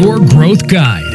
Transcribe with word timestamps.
Your 0.00 0.18
Growth 0.34 0.64
Guide. 0.72 1.12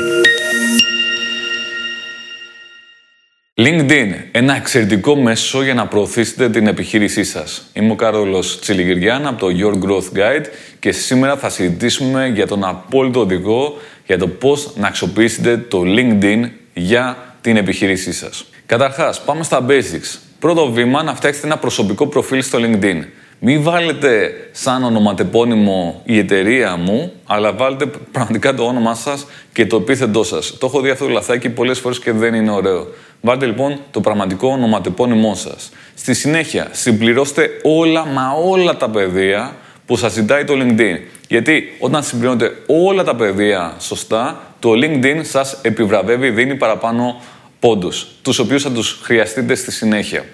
LinkedIn, 3.55 4.13
ένα 4.31 4.55
εξαιρετικό 4.55 5.15
μέσο 5.15 5.63
για 5.63 5.73
να 5.73 5.87
προωθήσετε 5.87 6.49
την 6.49 6.67
επιχείρησή 6.67 7.23
σας. 7.23 7.69
Είμαι 7.73 7.91
ο 7.91 7.95
Κάρολος 7.95 8.59
Τσιλιγυριάν 8.59 9.27
από 9.27 9.39
το 9.39 9.47
Your 9.59 9.73
Growth 9.85 10.17
Guide 10.17 10.45
και 10.79 10.91
σήμερα 10.91 11.37
θα 11.37 11.49
συζητήσουμε 11.49 12.27
για 12.27 12.47
τον 12.47 12.63
απόλυτο 12.63 13.19
οδηγό 13.19 13.77
για 14.05 14.17
το 14.17 14.27
πώς 14.27 14.73
να 14.75 14.87
αξιοποιήσετε 14.87 15.57
το 15.57 15.81
LinkedIn 15.85 16.49
για 16.73 17.35
την 17.41 17.57
επιχείρησή 17.57 18.13
σας. 18.13 18.45
Καταρχάς, 18.65 19.21
πάμε 19.23 19.43
στα 19.43 19.65
basics. 19.69 20.19
Πρώτο 20.39 20.71
βήμα, 20.71 21.03
να 21.03 21.15
φτιάξετε 21.15 21.47
ένα 21.47 21.57
προσωπικό 21.57 22.07
προφίλ 22.07 22.43
στο 22.43 22.59
LinkedIn. 22.61 23.03
Μην 23.45 23.63
βάλετε 23.63 24.33
σαν 24.51 24.83
ονοματεπώνυμο 24.83 26.01
η 26.03 26.17
εταιρεία 26.17 26.75
μου, 26.75 27.11
αλλά 27.25 27.53
βάλετε 27.53 27.85
πραγματικά 28.11 28.53
το 28.53 28.63
όνομά 28.63 28.95
σας 28.95 29.25
και 29.53 29.65
το 29.65 29.75
επίθετό 29.75 30.23
σας. 30.23 30.57
Το 30.57 30.65
έχω 30.65 30.81
δει 30.81 30.89
αυτό 30.89 31.05
το 31.05 31.11
λαθάκι 31.11 31.49
πολλές 31.49 31.79
φορές 31.79 31.99
και 31.99 32.11
δεν 32.11 32.33
είναι 32.33 32.51
ωραίο. 32.51 32.87
Βάλτε 33.21 33.45
λοιπόν 33.45 33.79
το 33.91 34.01
πραγματικό 34.01 34.47
ονοματεπώνυμό 34.47 35.35
σας. 35.35 35.71
Στη 35.95 36.13
συνέχεια, 36.13 36.67
συμπληρώστε 36.71 37.49
όλα 37.63 38.05
μα 38.05 38.31
όλα 38.43 38.77
τα 38.77 38.89
πεδία 38.89 39.55
που 39.85 39.97
σας 39.97 40.13
ζητάει 40.13 40.43
το 40.43 40.53
LinkedIn. 40.57 40.97
Γιατί 41.27 41.75
όταν 41.79 42.03
συμπληρώνετε 42.03 42.51
όλα 42.67 43.03
τα 43.03 43.15
πεδία 43.15 43.75
σωστά, 43.79 44.53
το 44.59 44.71
LinkedIn 44.71 45.19
σας 45.21 45.59
επιβραβεύει, 45.61 46.29
δίνει 46.29 46.55
παραπάνω 46.55 47.21
πόντους, 47.59 48.07
τους 48.21 48.39
οποίους 48.39 48.63
θα 48.63 48.71
τους 48.71 48.99
χρειαστείτε 49.03 49.55
στη 49.55 49.71
συνέχεια. 49.71 50.25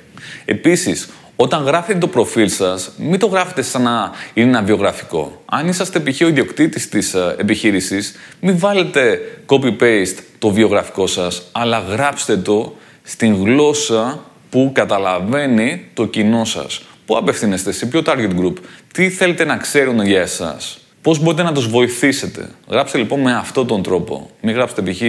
Επίσης, 0.45 1.09
όταν 1.41 1.63
γράφετε 1.63 1.99
το 1.99 2.07
προφίλ 2.07 2.49
σας, 2.49 2.91
μην 2.97 3.19
το 3.19 3.27
γράφετε 3.27 3.61
σαν 3.61 3.81
να 3.81 4.11
είναι 4.33 4.49
ένα 4.49 4.61
βιογραφικό. 4.61 5.41
Αν 5.45 5.67
είσαστε 5.67 5.99
π.χ. 5.99 6.21
ο 6.21 6.27
ιδιοκτήτης 6.27 6.89
της 6.89 7.13
ε, 7.13 7.35
επιχείρησης, 7.37 8.15
μην 8.39 8.59
βάλετε 8.59 9.19
copy-paste 9.45 10.17
το 10.39 10.49
βιογραφικό 10.49 11.07
σας, 11.07 11.43
αλλά 11.51 11.79
γράψτε 11.79 12.37
το 12.37 12.75
στην 13.03 13.43
γλώσσα 13.43 14.19
που 14.49 14.71
καταλαβαίνει 14.73 15.85
το 15.93 16.05
κοινό 16.05 16.45
σας. 16.45 16.81
Πού 17.05 17.17
απευθύνεστε, 17.17 17.71
σε 17.71 17.85
ποιο 17.85 18.01
target 18.05 18.31
group, 18.39 18.55
τι 18.93 19.09
θέλετε 19.09 19.45
να 19.45 19.57
ξέρουν 19.57 20.05
για 20.05 20.21
εσάς, 20.21 20.79
πώς 21.01 21.19
μπορείτε 21.19 21.43
να 21.43 21.51
τους 21.51 21.67
βοηθήσετε. 21.67 22.49
Γράψτε 22.67 22.97
λοιπόν 22.97 23.19
με 23.19 23.35
αυτόν 23.35 23.67
τον 23.67 23.83
τρόπο. 23.83 24.29
Μην 24.41 24.55
γράψετε 24.55 24.91
π.χ. 24.91 25.01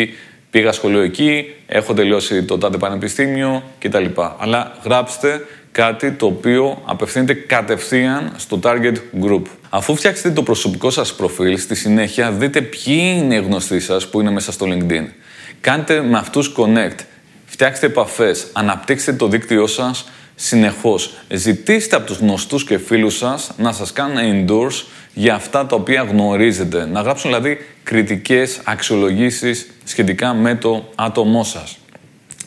Πήγα 0.51 0.73
σχολείο 0.73 1.01
εκεί, 1.01 1.55
έχω 1.67 1.95
τελειώσει 1.95 2.45
το 2.45 2.59
τάδε 2.59 2.79
πανεπιστήμιο 2.79 3.63
κτλ. 3.79 4.05
Αλλά 4.39 4.77
γράψτε 4.85 5.47
κάτι 5.73 6.13
το 6.13 6.27
οποίο 6.27 6.83
απευθύνεται 6.85 7.35
κατευθείαν 7.35 8.33
στο 8.37 8.61
target 8.63 8.97
group. 9.25 9.43
Αφού 9.69 9.97
φτιάξετε 9.97 10.31
το 10.31 10.43
προσωπικό 10.43 10.91
σας 10.91 11.15
προφίλ, 11.15 11.59
στη 11.59 11.75
συνέχεια 11.75 12.31
δείτε 12.31 12.61
ποιοι 12.61 13.15
είναι 13.17 13.35
οι 13.35 13.41
γνωστοί 13.41 13.81
σας 13.81 14.09
που 14.09 14.21
είναι 14.21 14.31
μέσα 14.31 14.53
στο 14.53 14.67
LinkedIn. 14.69 15.05
Κάντε 15.61 16.03
με 16.03 16.19
αυτούς 16.19 16.55
connect, 16.57 16.99
φτιάξτε 17.47 17.87
επαφές, 17.87 18.47
αναπτύξτε 18.53 19.13
το 19.13 19.29
δίκτυό 19.29 19.67
σας 19.67 20.09
συνεχώς. 20.35 21.15
Ζητήστε 21.29 21.97
από 21.97 22.07
τους 22.07 22.19
γνωστούς 22.19 22.65
και 22.65 22.79
φίλους 22.79 23.17
σας 23.17 23.51
να 23.57 23.73
σας 23.73 23.93
κάνουν 23.93 24.47
endorse 24.47 24.85
για 25.15 25.35
αυτά 25.35 25.67
τα 25.67 25.77
οποία 25.77 26.03
γνωρίζετε. 26.03 26.87
Να 26.87 27.01
γράψουν 27.01 27.31
δηλαδή 27.31 27.59
κριτικές 27.83 28.61
αξιολογήσεις 28.65 29.67
σχετικά 29.85 30.35
με 30.35 30.55
το 30.55 30.89
άτομό 30.95 31.45
σας. 31.45 31.79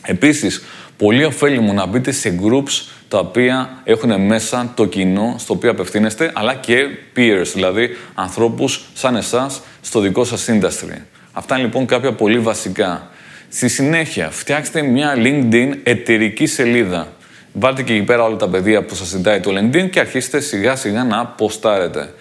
Επίσης, 0.02 0.64
πολύ 0.96 1.24
ωφέλιμο 1.24 1.72
να 1.72 1.86
μπείτε 1.86 2.12
σε 2.12 2.38
groups 2.42 2.88
τα 3.08 3.18
οποία 3.18 3.80
έχουν 3.84 4.20
μέσα 4.20 4.72
το 4.74 4.86
κοινό 4.86 5.34
στο 5.38 5.54
οποίο 5.54 5.70
απευθύνεστε, 5.70 6.30
αλλά 6.34 6.54
και 6.54 6.86
peers, 7.16 7.46
δηλαδή 7.52 7.88
ανθρώπους 8.14 8.84
σαν 8.94 9.16
εσάς 9.16 9.60
στο 9.80 10.00
δικό 10.00 10.24
σας 10.24 10.48
industry. 10.48 10.98
Αυτά 11.32 11.54
είναι 11.54 11.64
λοιπόν 11.64 11.86
κάποια 11.86 12.12
πολύ 12.12 12.38
βασικά. 12.38 13.10
Στη 13.48 13.68
συνέχεια, 13.68 14.30
φτιάξτε 14.30 14.82
μια 14.82 15.14
LinkedIn 15.16 15.72
εταιρική 15.82 16.46
σελίδα. 16.46 17.12
Βάλτε 17.52 17.82
και 17.82 17.92
εκεί 17.92 18.02
πέρα 18.02 18.22
όλα 18.22 18.36
τα 18.36 18.48
παιδεία 18.48 18.82
που 18.82 18.94
σας 18.94 19.06
ζητάει 19.06 19.40
το 19.40 19.50
LinkedIn 19.58 19.90
και 19.90 20.00
αρχίστε 20.00 20.40
σιγά 20.40 20.76
σιγά 20.76 21.04
να 21.04 21.26
ποστάρετε 21.26 22.14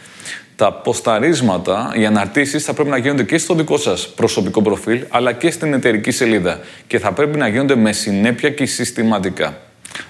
τα 0.63 0.71
ποσταρίσματα, 0.71 1.91
οι 1.95 2.05
αναρτήσεις 2.05 2.63
θα 2.63 2.73
πρέπει 2.73 2.89
να 2.89 2.97
γίνονται 2.97 3.23
και 3.23 3.37
στο 3.37 3.53
δικό 3.53 3.77
σας 3.77 4.07
προσωπικό 4.07 4.61
προφίλ, 4.61 5.05
αλλά 5.09 5.31
και 5.31 5.51
στην 5.51 5.73
εταιρική 5.73 6.11
σελίδα. 6.11 6.59
Και 6.87 6.99
θα 6.99 7.11
πρέπει 7.11 7.37
να 7.37 7.47
γίνονται 7.47 7.75
με 7.75 7.91
συνέπεια 7.91 8.49
και 8.49 8.65
συστηματικά. 8.65 9.57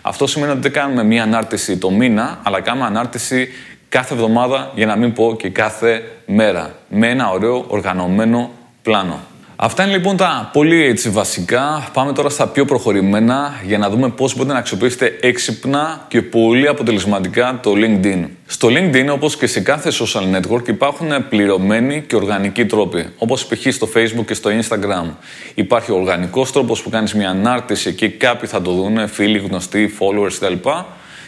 Αυτό 0.02 0.28
σημαίνει 0.28 0.52
ότι 0.52 0.62
δεν 0.62 0.72
κάνουμε 0.72 1.04
μία 1.04 1.24
ανάρτηση 1.24 1.78
το 1.78 1.92
μήνα, 1.92 2.40
αλλά 2.44 2.62
κάνουμε 2.62 2.86
ανάρτηση 2.86 3.48
κάθε 3.90 4.14
εβδομάδα, 4.14 4.72
για 4.76 4.86
να 4.86 4.96
μην 4.96 5.14
πω 5.14 5.36
και 5.40 5.50
κάθε 5.50 6.04
μέρα. 6.26 6.76
Με 6.90 7.10
ένα 7.10 7.30
ωραίο 7.30 7.66
οργανωμένο 7.68 8.52
πλάνο. 8.82 9.20
Αυτά 9.66 9.84
είναι 9.84 9.92
λοιπόν 9.92 10.18
τα 10.18 10.50
πολύ 10.54 10.84
έτσι 10.86 11.10
βασικά. 11.10 11.90
Πάμε 11.94 12.14
τώρα 12.14 12.30
στα 12.30 12.48
πιο 12.48 12.66
προχωρημένα 12.66 13.62
για 13.66 13.78
να 13.78 13.90
δούμε 13.90 14.10
πώς 14.10 14.36
μπορείτε 14.36 14.54
να 14.54 14.60
αξιοποιήσετε 14.60 15.18
έξυπνα 15.22 16.06
και 16.08 16.22
πολύ 16.22 16.68
αποτελεσματικά 16.68 17.60
το 17.62 17.74
LinkedIn. 17.76 18.26
Στο 18.46 18.68
LinkedIn, 18.72 19.08
όπως 19.12 19.38
και 19.38 19.48
σε 19.48 19.60
κάθε 19.60 19.92
social 19.92 20.36
network, 20.36 20.68
υπάρχουν 20.68 21.28
πληρωμένοι 21.30 22.04
και 22.08 22.16
οργανικοί 22.16 22.66
τρόποι. 22.66 23.06
Όπως 23.18 23.46
π.χ. 23.46 23.74
στο 23.74 23.90
Facebook 23.96 24.26
και 24.26 24.34
στο 24.34 24.50
Instagram. 24.50 25.10
Υπάρχει 25.54 25.92
ο 25.92 25.96
οργανικός 25.96 26.52
τρόπος 26.52 26.82
που 26.82 26.90
κάνεις 26.90 27.14
μια 27.14 27.30
ανάρτηση 27.30 27.94
και 27.94 28.10
κάποιοι 28.10 28.50
θα 28.50 28.62
το 28.62 28.72
δουν, 28.72 29.08
φίλοι, 29.08 29.38
γνωστοί, 29.38 29.94
followers 30.00 30.34
κτλ. 30.40 30.70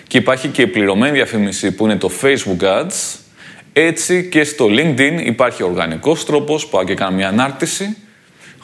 Και 0.08 0.18
υπάρχει 0.18 0.48
και 0.48 0.62
η 0.62 0.68
πληρωμένη 0.68 1.12
διαφήμιση 1.12 1.72
που 1.72 1.86
είναι 1.86 1.96
το 1.96 2.12
Facebook 2.22 2.64
Ads. 2.64 3.18
Έτσι 3.74 4.30
και 4.30 4.44
στο 4.44 4.66
LinkedIn 4.70 5.22
υπάρχει 5.24 5.64
ο 5.64 5.66
οργανικός 5.66 6.26
τρόπος, 6.26 6.68
πάω 6.68 6.84
και 6.84 6.94
κάνω 6.94 7.16
μια 7.16 7.28
ανάρτηση 7.28 7.98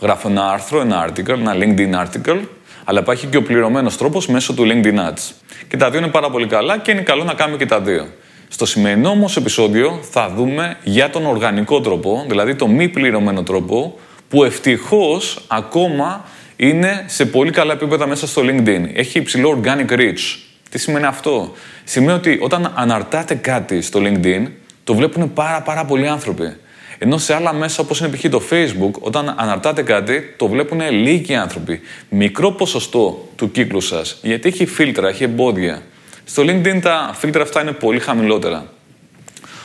γράφω 0.01 0.27
ένα 0.27 0.51
άρθρο, 0.51 0.81
ένα 0.81 1.07
article, 1.07 1.29
ένα 1.29 1.55
LinkedIn 1.55 2.05
article, 2.05 2.39
αλλά 2.83 2.99
υπάρχει 2.99 3.27
και 3.27 3.37
ο 3.37 3.43
πληρωμένος 3.43 3.97
τρόπος 3.97 4.27
μέσω 4.27 4.53
του 4.53 4.63
LinkedIn 4.67 4.95
Ads. 4.95 5.31
Και 5.67 5.77
τα 5.77 5.89
δύο 5.89 5.99
είναι 5.99 6.07
πάρα 6.07 6.29
πολύ 6.29 6.47
καλά 6.47 6.77
και 6.77 6.91
είναι 6.91 7.01
καλό 7.01 7.23
να 7.23 7.33
κάνουμε 7.33 7.57
και 7.57 7.65
τα 7.65 7.81
δύο. 7.81 8.07
Στο 8.47 8.65
σημερινό 8.65 9.09
όμως 9.09 9.37
επεισόδιο 9.37 9.99
θα 10.11 10.29
δούμε 10.35 10.77
για 10.83 11.09
τον 11.09 11.25
οργανικό 11.25 11.81
τρόπο, 11.81 12.25
δηλαδή 12.27 12.55
το 12.55 12.67
μη 12.67 12.89
πληρωμένο 12.89 13.43
τρόπο, 13.43 13.99
που 14.29 14.43
ευτυχώς 14.43 15.41
ακόμα 15.47 16.25
είναι 16.55 17.03
σε 17.07 17.25
πολύ 17.25 17.51
καλά 17.51 17.73
επίπεδα 17.73 18.07
μέσα 18.07 18.27
στο 18.27 18.41
LinkedIn. 18.45 18.81
Έχει 18.93 19.17
υψηλό 19.17 19.61
organic 19.63 19.91
reach. 19.91 20.39
Τι 20.69 20.77
σημαίνει 20.77 21.05
αυτό; 21.05 21.53
Σημαίνει 21.83 22.17
ότι 22.17 22.37
όταν 22.41 22.71
αναρτάτε 22.75 23.35
κάτι 23.35 23.81
στο 23.81 23.99
LinkedIn, 24.03 24.47
το 24.83 24.95
βλέπουν 24.95 25.33
πάρα 25.33 25.61
πάρα 25.61 25.85
πολλοί 25.85 26.07
άνθρωποι. 26.07 26.55
Ενώ 27.03 27.17
σε 27.17 27.33
άλλα 27.33 27.53
μέσα, 27.53 27.81
όπως 27.81 27.99
είναι 27.99 28.09
π.χ. 28.09 28.29
το 28.29 28.41
Facebook, 28.49 28.91
όταν 28.99 29.33
αναρτάτε 29.37 29.81
κάτι, 29.81 30.33
το 30.37 30.47
βλέπουν 30.47 30.81
λίγοι 30.91 31.35
άνθρωποι. 31.35 31.81
Μικρό 32.09 32.51
ποσοστό 32.51 33.27
του 33.35 33.51
κύκλου 33.51 33.81
σας, 33.81 34.17
γιατί 34.21 34.47
έχει 34.47 34.65
φίλτρα, 34.65 35.07
έχει 35.07 35.23
εμπόδια. 35.23 35.81
Στο 36.23 36.43
LinkedIn 36.43 36.79
τα 36.81 37.11
φίλτρα 37.13 37.41
αυτά 37.41 37.61
είναι 37.61 37.71
πολύ 37.71 37.99
χαμηλότερα. 37.99 38.65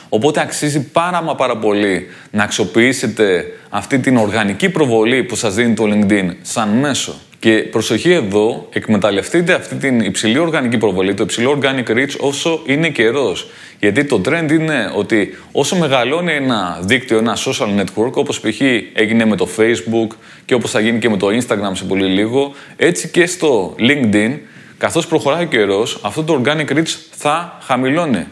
Οπότε 0.09 0.41
αξίζει 0.41 0.83
πάρα 0.83 1.21
μα 1.21 1.35
πάρα 1.35 1.57
πολύ 1.57 2.07
να 2.31 2.43
αξιοποιήσετε 2.43 3.45
αυτή 3.69 3.99
την 3.99 4.17
οργανική 4.17 4.69
προβολή 4.69 5.23
που 5.23 5.35
σας 5.35 5.53
δίνει 5.53 5.73
το 5.73 5.83
LinkedIn 5.83 6.29
σαν 6.41 6.69
μέσο. 6.69 7.15
Και 7.39 7.51
προσοχή 7.51 8.11
εδώ, 8.11 8.67
εκμεταλλευτείτε 8.73 9.53
αυτή 9.53 9.75
την 9.75 9.99
υψηλή 9.99 10.37
οργανική 10.37 10.77
προβολή, 10.77 11.13
το 11.13 11.23
υψηλό 11.23 11.59
organic 11.61 11.89
reach 11.91 12.17
όσο 12.19 12.61
είναι 12.65 12.89
καιρό. 12.89 13.35
Γιατί 13.79 14.05
το 14.05 14.21
trend 14.25 14.51
είναι 14.51 14.91
ότι 14.95 15.37
όσο 15.51 15.75
μεγαλώνει 15.75 16.33
ένα 16.33 16.79
δίκτυο, 16.81 17.17
ένα 17.17 17.37
social 17.37 17.79
network, 17.79 18.11
όπως 18.11 18.39
π.χ. 18.39 18.61
έγινε 18.93 19.25
με 19.25 19.35
το 19.35 19.47
Facebook 19.57 20.15
και 20.45 20.53
όπως 20.53 20.71
θα 20.71 20.79
γίνει 20.79 20.99
και 20.99 21.09
με 21.09 21.17
το 21.17 21.27
Instagram 21.27 21.71
σε 21.73 21.83
πολύ 21.83 22.05
λίγο, 22.05 22.53
έτσι 22.75 23.07
και 23.07 23.25
στο 23.25 23.75
LinkedIn, 23.79 24.37
καθώς 24.77 25.07
προχωράει 25.07 25.43
ο 25.43 25.47
καιρός, 25.47 25.99
αυτό 26.03 26.23
το 26.23 26.41
organic 26.43 26.75
reach 26.77 26.95
θα 27.15 27.57
χαμηλώνει. 27.61 28.25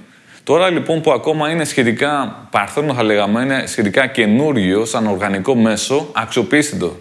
Τώρα 0.43 0.69
λοιπόν 0.69 1.01
που 1.01 1.11
ακόμα 1.11 1.49
είναι 1.49 1.63
σχετικά 1.63 2.39
παρθένο 2.51 2.93
θα 2.93 3.03
λέγαμε, 3.03 3.41
είναι 3.41 3.63
σχετικά 3.67 4.07
καινούριο 4.07 4.85
σαν 4.85 5.07
οργανικό 5.07 5.55
μέσο, 5.55 6.09
αξιοποιήστε 6.13 6.77
το 6.77 6.95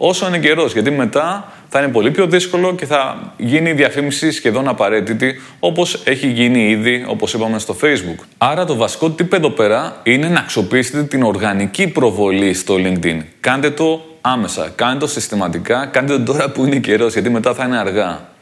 όσο 0.00 0.26
είναι 0.26 0.38
καιρός. 0.38 0.72
Γιατί 0.72 0.90
μετά 0.90 1.52
θα 1.68 1.78
είναι 1.78 1.88
πολύ 1.88 2.10
πιο 2.10 2.26
δύσκολο 2.26 2.74
και 2.74 2.86
θα 2.86 3.32
γίνει 3.36 3.70
η 3.70 3.72
διαφήμιση 3.72 4.30
σχεδόν 4.30 4.68
απαραίτητη, 4.68 5.40
όπως 5.58 6.02
έχει 6.04 6.26
γίνει 6.26 6.68
ήδη, 6.68 7.04
όπως 7.08 7.34
είπαμε 7.34 7.58
στο 7.58 7.76
Facebook. 7.82 8.24
Άρα 8.38 8.64
το 8.64 8.76
βασικό 8.76 9.10
τύπο 9.10 9.36
εδώ 9.36 9.50
πέρα 9.50 10.00
είναι 10.02 10.28
να 10.28 10.40
αξιοποιήσετε 10.40 11.02
την 11.02 11.22
οργανική 11.22 11.88
προβολή 11.88 12.54
στο 12.54 12.74
LinkedIn. 12.78 13.18
Κάντε 13.40 13.70
το 13.70 14.04
άμεσα, 14.20 14.72
κάντε 14.74 14.98
το 14.98 15.06
συστηματικά, 15.06 15.86
κάντε 15.86 16.18
το 16.18 16.22
τώρα 16.32 16.50
που 16.50 16.64
είναι 16.64 16.76
καιρός, 16.76 17.12
γιατί 17.12 17.30
μετά 17.30 17.54
θα 17.54 17.64
είναι 17.64 17.78
αργά. 17.78 18.36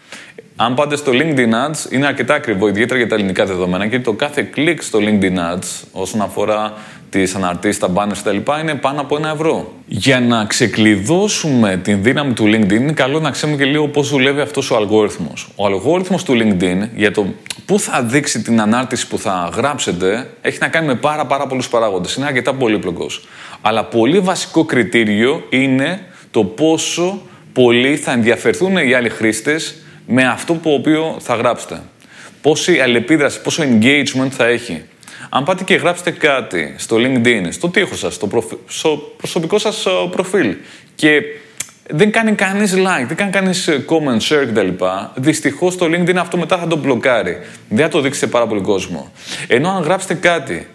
Αν 0.57 0.75
πάτε 0.75 0.97
στο 0.97 1.13
LinkedIn 1.15 1.51
Ads, 1.51 1.93
είναι 1.93 2.07
αρκετά 2.07 2.35
ακριβό, 2.35 2.69
ιδιαίτερα 2.69 2.99
για 2.99 3.09
τα 3.09 3.15
ελληνικά 3.15 3.45
δεδομένα, 3.45 3.85
γιατί 3.85 4.05
το 4.05 4.13
κάθε 4.13 4.43
κλικ 4.43 4.83
στο 4.83 4.99
LinkedIn 5.03 5.37
Ads, 5.37 5.85
όσον 5.93 6.21
αφορά 6.21 6.73
τις 7.11 7.35
αναρτήσεις, 7.35 7.79
τα 7.79 7.93
banners 7.95 8.19
κτλ. 8.25 8.61
είναι 8.61 8.75
πάνω 8.75 9.01
από 9.01 9.17
ένα 9.17 9.31
ευρώ. 9.31 9.73
Για 9.87 10.21
να 10.21 10.45
ξεκλειδώσουμε 10.45 11.77
την 11.77 12.03
δύναμη 12.03 12.33
του 12.33 12.45
LinkedIn, 12.45 12.73
είναι 12.73 12.93
καλό 12.93 13.21
να 13.21 13.31
ξέρουμε 13.31 13.59
και 13.59 13.65
λίγο 13.65 13.89
πώς 13.89 14.09
δουλεύει 14.09 14.41
αυτός 14.41 14.71
ο 14.71 14.77
αλγόριθμος. 14.77 15.49
Ο 15.57 15.67
αλγόριθμος 15.67 16.23
του 16.23 16.33
LinkedIn 16.33 16.89
για 16.95 17.13
το 17.13 17.27
πού 17.67 17.81
θα 17.81 18.03
δείξει 18.03 18.43
την 18.43 18.61
ανάρτηση 18.61 19.09
που 19.09 19.19
θα 19.19 19.51
γράψετε 19.57 20.31
έχει 20.41 20.59
να 20.61 20.69
κάνει 20.69 20.87
με 20.87 20.95
πάρα, 20.95 21.27
πάρα 21.27 21.47
πολλούς 21.47 21.69
παράγοντες. 21.69 22.15
Είναι 22.15 22.27
αρκετά 22.27 22.55
πολύπλοκος. 22.55 23.29
Αλλά 23.61 23.85
πολύ 23.85 24.21
βασικό 24.21 24.65
κριτήριο 24.65 25.43
είναι 25.49 26.01
το 26.31 26.45
πόσο 26.45 27.21
πολύ 27.53 27.97
θα 27.97 28.13
ενδιαφερθούν 28.13 28.77
οι 28.77 28.95
άλλοι 28.95 29.09
χρήστες 29.09 29.75
με 30.07 30.25
αυτό 30.27 30.55
που 30.55 30.73
οποίο 30.73 31.17
θα 31.21 31.35
γράψετε. 31.35 31.81
Πόση 32.43 32.81
αλληλεπίδραση, 32.81 33.41
πόσο 33.41 33.63
engagement 33.63 34.29
θα 34.31 34.47
έχει. 34.47 34.83
Αν 35.29 35.45
πάτε 35.45 35.65
και 35.65 35.75
γράψετε 35.75 36.11
κάτι 36.11 36.75
στο 36.79 36.97
LinkedIn, 36.97 37.47
στο 37.51 37.69
τείχο 37.69 37.95
σας, 37.95 38.15
στο, 38.15 38.29
στο 38.67 39.13
προσωπικό 39.17 39.59
σας 39.59 39.87
ε, 39.87 39.91
προφίλ 40.11 40.55
και 40.95 41.23
δεν 41.91 42.13
κάνει 42.13 42.33
κανείς 42.33 42.75
like, 42.77 43.07
δεν 43.07 43.17
κάνει 43.17 43.31
κανείς 43.31 43.69
ε, 43.69 43.85
comment, 43.89 44.33
share 44.33 44.47
κτλ. 44.47 44.85
Δυστυχώς 45.15 45.77
το 45.77 45.87
LinkedIn 45.87 46.17
αυτό 46.17 46.37
μετά 46.37 46.59
θα 46.59 46.67
το 46.67 46.77
μπλοκάρει. 46.77 47.39
Δεν 47.69 47.85
θα 47.85 47.91
το 47.91 48.01
δείξει 48.01 48.19
σε 48.19 48.27
πάρα 48.27 48.47
πολύ 48.47 48.61
κόσμο. 48.61 49.13
Ενώ 49.49 49.71
αν 49.71 49.83
γράψετε 49.83 50.15
κάτι 50.15 50.67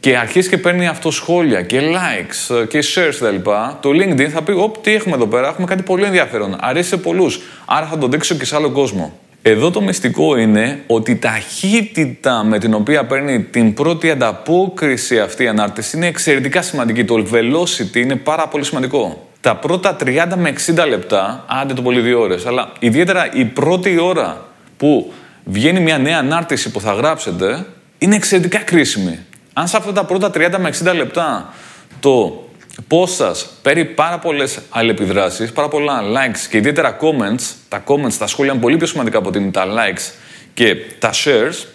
και 0.00 0.16
αρχίσει 0.16 0.48
και 0.48 0.58
παίρνει 0.58 0.86
αυτό 0.86 1.10
σχόλια 1.10 1.62
και 1.62 1.80
likes 1.80 2.56
ε, 2.56 2.66
και 2.66 2.84
shares 2.94 3.14
κτλ. 3.14 3.50
Το 3.80 3.90
LinkedIn 3.90 4.28
θα 4.28 4.42
πει: 4.42 4.52
Ωπ, 4.52 4.76
τι 4.76 4.94
έχουμε 4.94 5.14
εδώ 5.14 5.26
πέρα, 5.26 5.48
έχουμε 5.48 5.66
κάτι 5.66 5.82
πολύ 5.82 6.04
ενδιαφέρον. 6.04 6.56
Αρέσει 6.60 6.88
σε 6.88 6.96
πολλούς. 6.96 7.40
Άρα 7.64 7.86
θα 7.86 7.98
το 7.98 8.08
δείξω 8.08 8.34
και 8.34 8.44
σε 8.44 8.56
άλλο 8.56 8.70
κόσμο. 8.70 9.18
Εδώ 9.46 9.70
το 9.70 9.80
μυστικό 9.80 10.36
είναι 10.36 10.82
ότι 10.86 11.10
η 11.10 11.16
ταχύτητα 11.16 12.44
με 12.44 12.58
την 12.58 12.74
οποία 12.74 13.04
παίρνει 13.04 13.42
την 13.42 13.74
πρώτη 13.74 14.10
ανταπόκριση 14.10 15.20
αυτή 15.20 15.44
η 15.44 15.48
ανάρτηση 15.48 15.96
είναι 15.96 16.06
εξαιρετικά 16.06 16.62
σημαντική. 16.62 17.04
Το 17.04 17.26
velocity 17.32 17.96
είναι 17.96 18.16
πάρα 18.16 18.48
πολύ 18.48 18.64
σημαντικό. 18.64 19.28
Τα 19.40 19.56
πρώτα 19.56 19.96
30 20.04 20.32
με 20.36 20.54
60 20.66 20.88
λεπτά, 20.88 21.44
άντε 21.48 21.74
το 21.74 21.82
πολύ 21.82 22.00
δύο 22.00 22.20
ώρες, 22.20 22.46
αλλά 22.46 22.72
ιδιαίτερα 22.78 23.32
η 23.32 23.44
πρώτη 23.44 23.98
ώρα 24.00 24.46
που 24.76 25.12
βγαίνει 25.44 25.80
μια 25.80 25.98
νέα 25.98 26.18
ανάρτηση 26.18 26.70
που 26.70 26.80
θα 26.80 26.92
γράψετε, 26.92 27.66
είναι 27.98 28.14
εξαιρετικά 28.14 28.58
κρίσιμη. 28.58 29.18
Αν 29.52 29.68
σε 29.68 29.76
αυτά 29.76 29.92
τα 29.92 30.04
πρώτα 30.04 30.30
30 30.34 30.58
με 30.58 30.72
60 30.84 30.94
λεπτά 30.94 31.52
το 32.00 32.43
πώ 32.88 33.06
σας 33.06 33.46
παίρνει 33.62 33.84
πάρα 33.84 34.18
πολλές 34.18 34.58
αλληλεπιδράσεις, 34.70 35.52
πάρα 35.52 35.68
πολλά 35.68 36.00
likes 36.02 36.46
και 36.50 36.56
ιδιαίτερα 36.56 36.96
comments. 37.00 37.54
Τα 37.68 37.84
comments, 37.86 38.12
τα 38.18 38.26
σχόλια 38.26 38.52
είναι 38.52 38.60
πολύ 38.60 38.76
πιο 38.76 38.86
σημαντικά 38.86 39.18
από 39.18 39.28
ότι 39.28 39.38
είναι 39.38 39.50
τα 39.50 39.66
likes 39.66 40.12
και 40.54 40.76
τα 40.98 41.10
shares. 41.24 41.66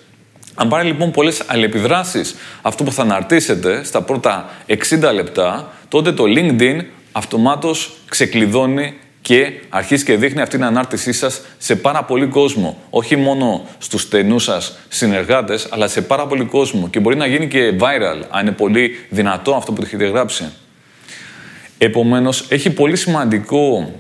Αν 0.56 0.68
πάρει 0.68 0.88
λοιπόν 0.88 1.12
πολλές 1.12 1.42
αλληλεπιδράσεις 1.46 2.36
αυτό 2.62 2.84
που 2.84 2.92
θα 2.92 3.02
αναρτήσετε 3.02 3.84
στα 3.84 4.02
πρώτα 4.02 4.50
60 4.68 5.14
λεπτά, 5.14 5.72
τότε 5.88 6.12
το 6.12 6.24
LinkedIn 6.28 6.80
αυτομάτως 7.12 7.92
ξεκλειδώνει 8.10 8.94
και 9.22 9.52
αρχίζει 9.70 10.04
και 10.04 10.16
δείχνει 10.16 10.42
αυτή 10.42 10.56
την 10.56 10.66
ανάρτησή 10.66 11.12
σας 11.12 11.42
σε 11.58 11.76
πάρα 11.76 12.04
πολύ 12.04 12.26
κόσμο. 12.26 12.78
Όχι 12.90 13.16
μόνο 13.16 13.66
στους 13.78 14.02
στενούς 14.02 14.44
σας 14.44 14.78
συνεργάτες, 14.88 15.68
αλλά 15.70 15.88
σε 15.88 16.02
πάρα 16.02 16.28
πολύ 16.28 16.44
κόσμο. 16.44 16.90
Και 16.90 17.00
μπορεί 17.00 17.16
να 17.16 17.26
γίνει 17.26 17.48
και 17.48 17.74
viral, 17.80 18.24
αν 18.30 18.42
είναι 18.42 18.52
πολύ 18.56 19.06
δυνατό 19.10 19.56
αυτό 19.56 19.72
που 19.72 19.80
το 19.80 19.86
έχετε 19.86 20.06
γράψει. 20.06 20.52
Επομένως, 21.82 22.46
έχει 22.50 22.70
πολύ 22.70 22.96
σημαντικό 22.96 23.94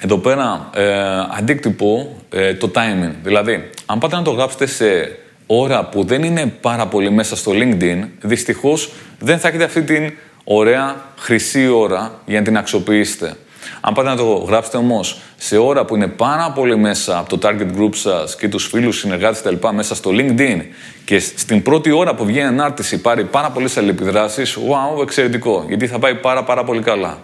εδώ 0.00 0.18
πέρα 0.18 0.70
ε, 0.74 0.94
αντίκτυπο 1.38 2.16
ε, 2.30 2.54
το 2.54 2.70
timing. 2.74 3.12
Δηλαδή, 3.22 3.70
αν 3.86 3.98
πάτε 3.98 4.16
να 4.16 4.22
το 4.22 4.30
γράψετε 4.30 4.66
σε 4.66 5.18
ώρα 5.46 5.84
που 5.84 6.04
δεν 6.04 6.22
είναι 6.22 6.46
πάρα 6.60 6.86
πολύ 6.86 7.10
μέσα 7.10 7.36
στο 7.36 7.52
LinkedIn, 7.54 8.04
δυστυχώς 8.20 8.92
δεν 9.18 9.38
θα 9.38 9.48
έχετε 9.48 9.64
αυτή 9.64 9.82
την 9.82 10.12
ωραία 10.44 11.04
χρυσή 11.18 11.68
ώρα 11.68 12.20
για 12.26 12.38
να 12.38 12.44
την 12.44 12.56
αξιοποιήσετε. 12.56 13.36
Αν 13.80 13.94
πάτε 13.94 14.08
να 14.08 14.16
το 14.16 14.24
γράψετε 14.24 14.76
όμως 14.76 15.18
σε 15.36 15.56
ώρα 15.56 15.84
που 15.84 15.96
είναι 15.96 16.08
πάρα 16.08 16.52
πολύ 16.54 16.76
μέσα 16.76 17.18
από 17.18 17.36
το 17.36 17.48
target 17.48 17.80
group 17.80 17.94
σας 17.94 18.36
και 18.36 18.48
τους 18.48 18.66
φίλους, 18.66 18.98
συνεργάτες 18.98 19.40
κτλ. 19.40 19.68
μέσα 19.74 19.94
στο 19.94 20.10
LinkedIn 20.10 20.60
και 21.04 21.18
στην 21.18 21.62
πρώτη 21.62 21.90
ώρα 21.90 22.14
που 22.14 22.24
βγαίνει 22.24 22.46
ανάρτηση 22.46 23.00
πάρει 23.00 23.24
πάρα 23.24 23.50
πολλές 23.50 23.76
αλληλεπιδράσεις, 23.76 24.56
wow, 24.56 25.02
εξαιρετικό. 25.02 25.64
Γιατί 25.68 25.86
θα 25.86 25.98
πάει 25.98 26.14
πάρα, 26.14 26.44
πάρα 26.44 26.64
πολύ 26.64 26.82
καλά. 26.82 27.22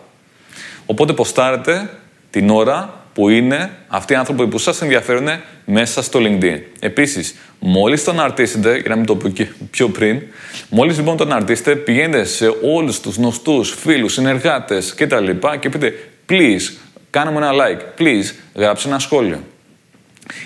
Οπότε 0.86 1.12
ποστάρετε 1.12 1.90
την 2.30 2.50
ώρα 2.50 2.94
που 3.12 3.28
είναι 3.28 3.70
αυτοί 3.88 4.12
οι 4.12 4.16
άνθρωποι 4.16 4.46
που 4.46 4.58
σας 4.58 4.82
ενδιαφέρουν 4.82 5.28
μέσα 5.64 6.02
στο 6.02 6.20
LinkedIn. 6.22 6.58
Επίσης, 6.80 7.34
μόλις 7.58 8.04
τον 8.04 8.18
αναρτήσετε, 8.18 8.76
για 8.76 8.88
να 8.88 8.96
μην 8.96 9.06
το 9.06 9.16
πω 9.16 9.28
και 9.28 9.46
πιο 9.70 9.88
πριν, 9.88 10.22
μόλις 10.68 10.96
λοιπόν 10.96 11.16
τον 11.16 11.30
αναρτήσετε, 11.30 11.76
πηγαίνετε 11.76 12.24
σε 12.24 12.54
όλους 12.74 13.00
τους 13.00 13.16
γνωστούς, 13.16 13.70
φίλους, 13.70 14.12
συνεργάτες 14.12 14.94
κτλ. 14.94 15.30
Και 15.60 15.68
πείτε 15.68 16.09
please, 16.30 16.76
κάνε 17.10 17.30
μου 17.30 17.36
ένα 17.36 17.50
like, 17.52 18.00
please, 18.00 18.34
γράψε 18.54 18.88
ένα 18.88 18.98
σχόλιο. 18.98 19.42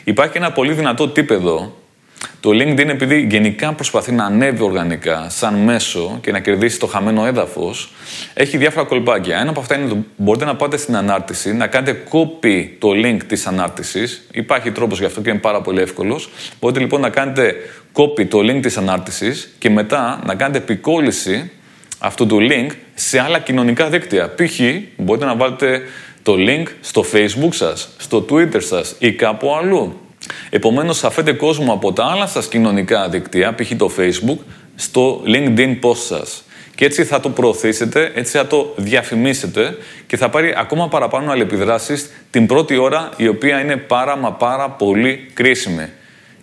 Υπάρχει 0.04 0.36
ένα 0.36 0.52
πολύ 0.52 0.72
δυνατό 0.72 1.04
tip 1.04 1.30
εδώ. 1.30 1.76
Το 2.40 2.50
LinkedIn, 2.50 2.88
επειδή 2.88 3.26
γενικά 3.30 3.72
προσπαθεί 3.72 4.12
να 4.12 4.24
ανέβει 4.24 4.62
οργανικά 4.62 5.28
σαν 5.28 5.54
μέσο 5.54 6.18
και 6.22 6.32
να 6.32 6.40
κερδίσει 6.40 6.78
το 6.78 6.86
χαμένο 6.86 7.26
έδαφος, 7.26 7.92
έχει 8.34 8.56
διάφορα 8.56 8.86
κολπάκια. 8.86 9.38
Ένα 9.38 9.50
από 9.50 9.60
αυτά 9.60 9.76
είναι 9.76 9.84
ότι 9.84 10.06
μπορείτε 10.16 10.44
να 10.44 10.56
πάτε 10.56 10.76
στην 10.76 10.96
ανάρτηση, 10.96 11.52
να 11.52 11.66
κάνετε 11.66 12.02
copy 12.10 12.68
το 12.78 12.88
link 13.04 13.18
της 13.26 13.46
ανάρτησης. 13.46 14.26
Υπάρχει 14.32 14.70
τρόπος 14.70 14.98
γι' 14.98 15.04
αυτό 15.04 15.20
και 15.20 15.30
είναι 15.30 15.38
πάρα 15.38 15.60
πολύ 15.60 15.80
εύκολος. 15.80 16.30
Μπορείτε 16.60 16.80
λοιπόν 16.80 17.00
να 17.00 17.10
κάνετε 17.10 17.54
copy 17.92 18.26
το 18.28 18.38
link 18.38 18.60
της 18.62 18.76
ανάρτησης 18.76 19.54
και 19.58 19.70
μετά 19.70 20.20
να 20.26 20.34
κάνετε 20.34 20.58
επικόλυση 20.58 21.50
αυτού 22.04 22.26
του 22.26 22.38
link 22.40 22.70
σε 22.94 23.20
άλλα 23.20 23.38
κοινωνικά 23.38 23.88
δίκτυα. 23.88 24.34
Π.χ. 24.34 24.60
μπορείτε 24.96 25.26
να 25.26 25.36
βάλετε 25.36 25.82
το 26.22 26.34
link 26.38 26.64
στο 26.80 27.04
facebook 27.12 27.48
σας, 27.50 27.88
στο 27.98 28.26
twitter 28.30 28.62
σας 28.62 28.94
ή 28.98 29.12
κάπου 29.12 29.54
αλλού. 29.56 30.00
Επομένως, 30.50 30.98
θα 30.98 31.10
φέρετε 31.10 31.32
κόσμο 31.32 31.72
από 31.72 31.92
τα 31.92 32.04
άλλα 32.04 32.26
σας 32.26 32.48
κοινωνικά 32.48 33.08
δίκτυα, 33.08 33.54
π.χ. 33.54 33.70
το 33.76 33.90
facebook, 33.98 34.38
στο 34.74 35.22
LinkedIn 35.26 35.78
post 35.82 35.96
σας. 35.96 36.42
Και 36.74 36.84
έτσι 36.84 37.04
θα 37.04 37.20
το 37.20 37.28
προωθήσετε, 37.28 38.12
έτσι 38.14 38.36
θα 38.36 38.46
το 38.46 38.72
διαφημίσετε 38.76 39.76
και 40.06 40.16
θα 40.16 40.28
πάρει 40.28 40.54
ακόμα 40.56 40.88
παραπάνω 40.88 41.30
αλληλεπιδράσεις 41.30 42.10
την 42.30 42.46
πρώτη 42.46 42.76
ώρα 42.76 43.08
η 43.16 43.28
οποία 43.28 43.60
είναι 43.60 43.76
πάρα 43.76 44.16
μα 44.16 44.32
πάρα 44.32 44.70
πολύ 44.70 45.30
κρίσιμη. 45.34 45.88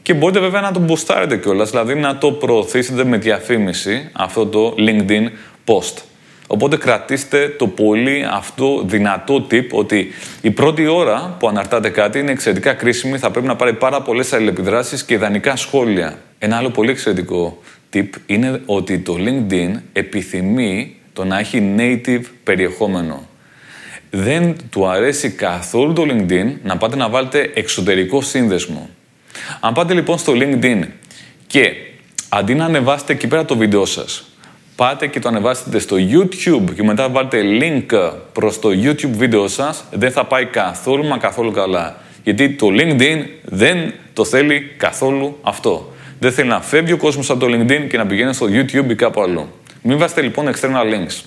Και 0.02 0.14
μπορείτε 0.14 0.40
βέβαια 0.40 0.62
να 0.62 0.72
το 0.72 0.80
μποστάρετε 0.80 1.38
κιόλας, 1.38 1.70
δηλαδή 1.70 1.96
να 1.96 2.18
το 2.18 2.32
προωθήσετε 2.32 3.04
με 3.04 3.18
διαφήμιση 3.18 4.10
αυτό 4.12 4.46
το 4.46 4.76
LinkedIn 4.78 5.28
post. 5.66 5.98
Οπότε 6.48 6.78
κρατήστε 6.78 7.48
το 7.48 7.68
πολύ 7.68 8.26
αυτό 8.32 8.84
δυνατό 8.86 9.48
tip 9.52 9.68
ότι 9.72 10.12
η 10.42 10.52
πρώτη 10.52 10.86
ώρα 10.86 11.36
που 11.40 11.48
αναρτάτε 11.48 11.90
κάτι 11.90 12.20
είναι 12.20 12.32
εξαιρετικά 12.32 12.74
κρίσιμη, 12.74 13.18
θα 13.18 13.32
πρέπει 13.32 13.48
να 13.48 13.56
πάρει 13.56 13.74
πάρα 13.74 14.02
πολλές 14.02 14.34
αλληλεπιδράσεις 14.34 15.04
και 15.04 15.14
ιδανικά 15.14 15.56
σχόλια. 15.56 16.18
Ένα 16.40 16.58
άλλο 16.58 16.70
πολύ 16.70 16.90
εξαιρετικό 16.90 17.62
tip 17.94 18.08
είναι 18.26 18.62
ότι 18.66 19.00
το 19.00 19.16
LinkedIn 19.20 19.72
επιθυμεί 19.94 20.96
το 21.14 21.26
να 21.26 21.40
έχει 21.40 21.76
native 21.78 22.24
περιεχόμενο. 22.44 23.28
Δεν 24.10 24.56
του 24.70 24.88
αρέσει 24.88 25.30
καθόλου 25.30 25.94
το 25.94 26.06
LinkedIn 26.08 26.54
να 26.64 26.78
πάτε 26.78 26.96
να 26.96 27.10
βάλετε 27.10 27.52
εξωτερικό 27.54 28.22
σύνδεσμο. 28.22 28.90
Αν 29.60 29.74
πάτε 29.74 29.94
λοιπόν 29.94 30.18
στο 30.18 30.34
LinkedIn 30.36 30.82
και 31.48 31.72
αντί 32.30 32.54
να 32.54 32.66
ανεβάσετε 32.66 33.14
εκεί 33.14 33.28
πέρα 33.28 33.46
το 33.46 33.58
βίντεο 33.58 33.86
σας, 33.86 34.31
πάτε 34.82 35.08
και 35.08 35.20
το 35.20 35.28
ανεβάσετε 35.28 35.80
στο 35.80 35.96
YouTube 36.00 36.74
και 36.76 36.84
μετά 36.84 37.10
βάλετε 37.10 37.42
link 37.62 38.12
προς 38.34 38.60
το 38.60 38.70
YouTube 38.70 39.12
βίντεο 39.12 39.48
σας, 39.48 39.84
δεν 39.92 40.12
θα 40.12 40.26
πάει 40.26 40.46
καθόλου 40.46 41.06
μα 41.06 41.18
καθόλου 41.18 41.52
καλά. 41.52 41.96
Γιατί 42.24 42.50
το 42.50 42.68
LinkedIn 42.70 43.24
δεν 43.44 43.94
το 44.14 44.26
θέλει 44.26 44.72
καθόλου 44.78 45.38
αυτό. 45.42 45.94
Δεν 46.20 46.32
θέλει 46.32 46.48
να 46.48 46.62
φεύγει 46.62 46.92
ο 46.92 46.98
κόσμος 46.98 47.30
από 47.30 47.40
το 47.40 47.46
LinkedIn 47.46 47.88
και 47.90 47.98
να 47.98 48.06
πηγαίνει 48.06 48.34
στο 48.34 48.48
YouTube 48.50 48.90
ή 48.90 48.96
κάπου 48.96 49.22
αλλού. 49.22 49.48
Μην 49.82 49.98
βάζετε 49.98 50.22
λοιπόν 50.22 50.48
external 50.48 50.94
links. 50.94 51.24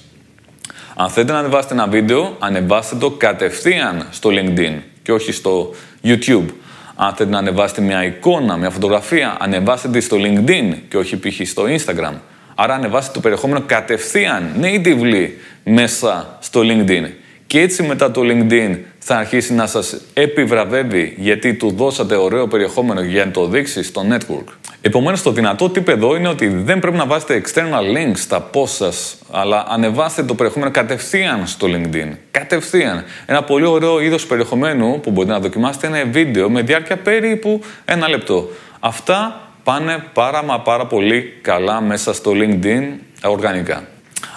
Αν 0.96 1.08
θέλετε 1.08 1.32
να 1.32 1.38
ανεβάσετε 1.38 1.74
ένα 1.74 1.86
βίντεο, 1.86 2.36
ανεβάστε 2.38 2.96
το 2.96 3.10
κατευθείαν 3.10 4.06
στο 4.10 4.30
LinkedIn 4.32 4.74
και 5.02 5.12
όχι 5.12 5.32
στο 5.32 5.74
YouTube. 6.04 6.46
Αν 6.94 7.14
θέλετε 7.14 7.34
να 7.34 7.38
ανεβάσετε 7.38 7.80
μια 7.80 8.04
εικόνα, 8.04 8.56
μια 8.56 8.70
φωτογραφία, 8.70 9.36
ανεβάστε 9.40 9.88
τη 9.88 10.00
στο 10.00 10.16
LinkedIn 10.20 10.74
και 10.88 10.96
όχι 10.96 11.18
π.χ. 11.18 11.48
στο 11.48 11.62
Instagram. 11.62 12.14
Άρα 12.54 12.74
ανεβάστε 12.74 13.12
το 13.12 13.20
περιεχόμενο 13.20 13.60
κατευθείαν, 13.66 14.54
natively, 14.60 15.28
μέσα 15.64 16.36
στο 16.40 16.60
LinkedIn. 16.64 17.04
Και 17.46 17.60
έτσι 17.60 17.82
μετά 17.82 18.10
το 18.10 18.20
LinkedIn 18.24 18.78
θα 18.98 19.16
αρχίσει 19.16 19.54
να 19.54 19.66
σας 19.66 19.96
επιβραβεύει 20.14 21.14
γιατί 21.18 21.54
του 21.54 21.70
δώσατε 21.70 22.14
ωραίο 22.14 22.48
περιεχόμενο 22.48 23.00
για 23.00 23.24
να 23.24 23.30
το 23.30 23.46
δείξεις 23.46 23.86
στο 23.86 24.06
network. 24.10 24.52
Επομένως 24.80 25.22
το 25.22 25.30
δυνατό 25.30 25.66
tip 25.66 25.88
εδώ 25.88 26.16
είναι 26.16 26.28
ότι 26.28 26.48
δεν 26.48 26.78
πρέπει 26.78 26.96
να 26.96 27.06
βάζετε 27.06 27.42
external 27.44 27.96
links 27.96 28.16
στα 28.16 28.50
posts 28.54 28.68
σας, 28.68 29.16
αλλά 29.30 29.66
ανεβάστε 29.68 30.22
το 30.22 30.34
περιεχόμενο 30.34 30.70
κατευθείαν 30.70 31.46
στο 31.46 31.66
LinkedIn. 31.70 32.08
Κατευθείαν. 32.30 33.04
Ένα 33.26 33.42
πολύ 33.42 33.66
ωραίο 33.66 34.00
είδος 34.00 34.26
περιεχομένου 34.26 35.00
που 35.00 35.10
μπορείτε 35.10 35.32
να 35.32 35.40
δοκιμάσετε 35.40 35.86
είναι 35.86 36.04
βίντεο 36.04 36.50
με 36.50 36.62
διάρκεια 36.62 36.96
περίπου 36.96 37.60
ένα 37.84 38.08
λεπτό. 38.08 38.48
Αυτά 38.80 39.40
πάνε 39.64 40.04
πάρα 40.12 40.42
μα 40.42 40.60
πάρα 40.60 40.86
πολύ 40.86 41.38
καλά 41.42 41.80
μέσα 41.80 42.12
στο 42.12 42.32
LinkedIn 42.34 42.82
οργανικά. 43.24 43.88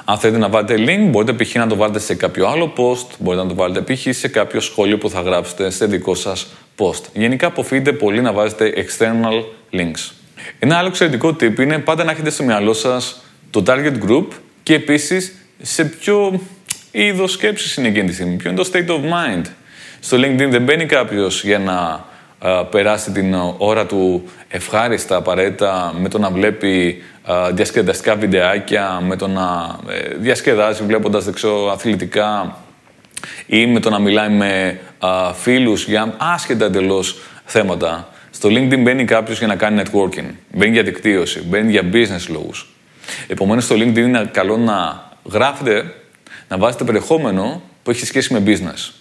Αν 0.05 0.17
θέλετε 0.17 0.39
να 0.39 0.49
βάλετε 0.49 0.75
link, 0.77 1.09
μπορείτε 1.09 1.43
π.χ. 1.43 1.55
να 1.55 1.67
το 1.67 1.75
βάλετε 1.75 1.99
σε 1.99 2.15
κάποιο 2.15 2.47
άλλο 2.47 2.73
post, 2.77 3.07
μπορείτε 3.17 3.43
να 3.43 3.49
το 3.49 3.55
βάλετε 3.55 3.93
π.χ. 3.93 4.07
σε 4.09 4.27
κάποιο 4.27 4.59
σχόλιο 4.59 4.97
που 4.97 5.09
θα 5.09 5.21
γράψετε 5.21 5.69
σε 5.69 5.85
δικό 5.85 6.15
σας 6.15 6.47
post. 6.77 7.01
Γενικά 7.13 7.47
αποφύγετε 7.47 7.91
πολύ 7.91 8.21
να 8.21 8.33
βάζετε 8.33 8.73
external 8.75 9.43
links. 9.71 10.11
Ένα 10.59 10.77
άλλο 10.77 10.87
εξαιρετικό 10.87 11.29
tip 11.29 11.59
είναι 11.59 11.79
πάντα 11.79 12.03
να 12.03 12.11
έχετε 12.11 12.29
στο 12.29 12.43
μυαλό 12.43 12.73
σας 12.73 13.21
το 13.51 13.63
target 13.67 13.93
group 14.09 14.25
και 14.63 14.73
επίσης 14.73 15.35
σε 15.61 15.85
ποιο 15.85 16.41
είδος 16.91 17.31
σκέψης 17.31 17.77
είναι 17.77 17.87
εκείνη 17.87 18.07
τη 18.07 18.13
στιγμή, 18.13 18.35
ποιο 18.35 18.49
είναι 18.49 18.63
το 18.63 18.69
state 18.73 18.89
of 18.89 18.99
mind. 18.99 19.45
Στο 19.99 20.17
LinkedIn 20.17 20.47
δεν 20.49 20.61
μπαίνει 20.61 20.85
κάποιος 20.85 21.43
για 21.43 21.59
να 21.59 22.05
περάσει 22.69 23.11
την 23.11 23.35
ώρα 23.57 23.85
του 23.85 24.29
ευχάριστα 24.47 25.15
απαραίτητα 25.15 25.93
με 25.99 26.09
το 26.09 26.19
να 26.19 26.29
βλέπει 26.29 27.03
διασκεδαστικά 27.51 28.15
βιντεάκια, 28.15 29.01
με 29.07 29.15
το 29.15 29.27
να 29.27 29.79
ε, 29.89 30.15
διασκεδάζει 30.15 30.83
βλέποντας 30.83 31.25
δεξιό 31.25 31.67
αθλητικά 31.67 32.57
ή 33.45 33.67
με 33.67 33.79
το 33.79 33.89
να 33.89 33.99
μιλάει 33.99 34.29
με 34.29 34.79
φίλους 35.33 35.85
για 35.87 36.15
άσχετα 36.17 36.65
εντελώς 36.65 37.19
θέματα. 37.45 38.07
Στο 38.31 38.49
LinkedIn 38.49 38.79
μπαίνει 38.79 39.05
κάποιος 39.05 39.37
για 39.37 39.47
να 39.47 39.55
κάνει 39.55 39.81
networking, 39.83 40.29
μπαίνει 40.53 40.73
για 40.73 40.83
δικτύωση, 40.83 41.41
μπαίνει 41.45 41.71
για 41.71 41.83
business 41.93 42.27
λόγους. 42.27 42.69
Επομένως, 43.27 43.63
στο 43.63 43.75
LinkedIn 43.75 43.97
είναι 43.97 44.29
καλό 44.31 44.57
να 44.57 45.09
γράφετε, 45.31 45.93
να 46.47 46.57
βάζετε 46.57 46.83
περιεχόμενο 46.83 47.61
που 47.83 47.91
έχει 47.91 48.05
σχέση 48.05 48.33
με 48.33 48.43
business. 48.45 48.91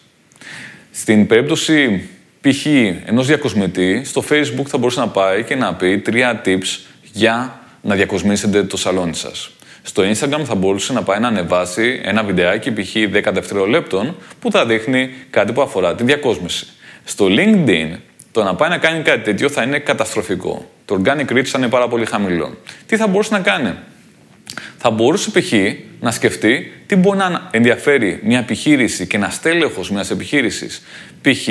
Στην 0.91 1.27
περίπτωση 1.27 2.09
π.χ. 2.49 2.67
ενός 3.05 3.27
διακοσμητή, 3.27 4.05
στο 4.05 4.25
Facebook 4.31 4.67
θα 4.67 4.79
μπορούσε 4.79 5.01
να 5.01 5.09
πάει 5.09 5.45
και 5.45 5.55
να 5.55 5.75
πει 5.75 5.99
τρία 5.99 6.43
tips 6.45 6.79
για 7.13 7.61
να 7.83 7.95
διακοσμήσετε 7.95 8.63
το 8.63 8.77
σαλόνι 8.77 9.15
σας. 9.15 9.51
Στο 9.83 10.03
Instagram 10.03 10.43
θα 10.45 10.55
μπορούσε 10.55 10.93
να 10.93 11.03
πάει 11.03 11.21
να 11.21 11.29
ανεβάσει 11.29 12.01
ένα 12.05 12.23
βιντεάκι 12.23 12.73
π.χ. 12.73 12.95
10 12.95 13.33
δευτερολέπτων 13.33 14.17
που 14.41 14.51
θα 14.51 14.67
δείχνει 14.67 15.15
κάτι 15.31 15.53
που 15.53 15.63
αφορά 15.63 15.95
τη 15.95 16.05
διακόσμηση. 16.05 16.67
Στο 17.05 17.27
LinkedIn 17.29 17.97
το 18.33 18.43
να 18.43 18.55
πάει 18.55 18.69
να 18.69 18.79
κάνει 18.79 19.03
κάτι 19.03 19.23
τέτοιο 19.23 19.49
θα 19.49 19.63
είναι 19.63 19.79
καταστροφικό. 19.79 20.71
Το 20.85 21.03
organic 21.05 21.33
reach 21.33 21.45
θα 21.45 21.59
είναι 21.59 21.69
πάρα 21.69 21.89
πολύ 21.89 22.07
χαμηλό. 22.07 22.57
Τι 22.87 22.97
θα 22.97 23.07
μπορούσε 23.07 23.35
να 23.35 23.41
κάνει; 23.41 23.75
Θα 24.79 24.91
μπορούσε 24.91 25.31
π.χ. 25.31 25.53
να 26.01 26.11
σκεφτεί 26.11 26.73
τι 26.87 26.97
μπορεί 26.97 27.19
να 27.19 27.49
ενδιαφέρει 27.51 28.21
μια 28.23 28.39
επιχείρηση 28.39 29.07
και 29.07 29.17
ένα 29.17 29.29
στέλεχο 29.29 29.85
μιας 29.91 30.11
επιχείρησης. 30.11 30.83
Π.χ 31.23 31.49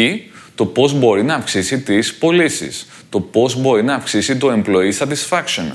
το 0.55 0.65
πώς 0.65 0.93
μπορεί 0.93 1.23
να 1.23 1.35
αυξήσει 1.35 1.79
τις 1.79 2.13
πωλήσεις, 2.13 2.87
το 3.09 3.19
πώς 3.19 3.55
μπορεί 3.55 3.83
να 3.83 3.93
αυξήσει 3.93 4.37
το 4.37 4.51
employee 4.51 5.05
satisfaction. 5.05 5.71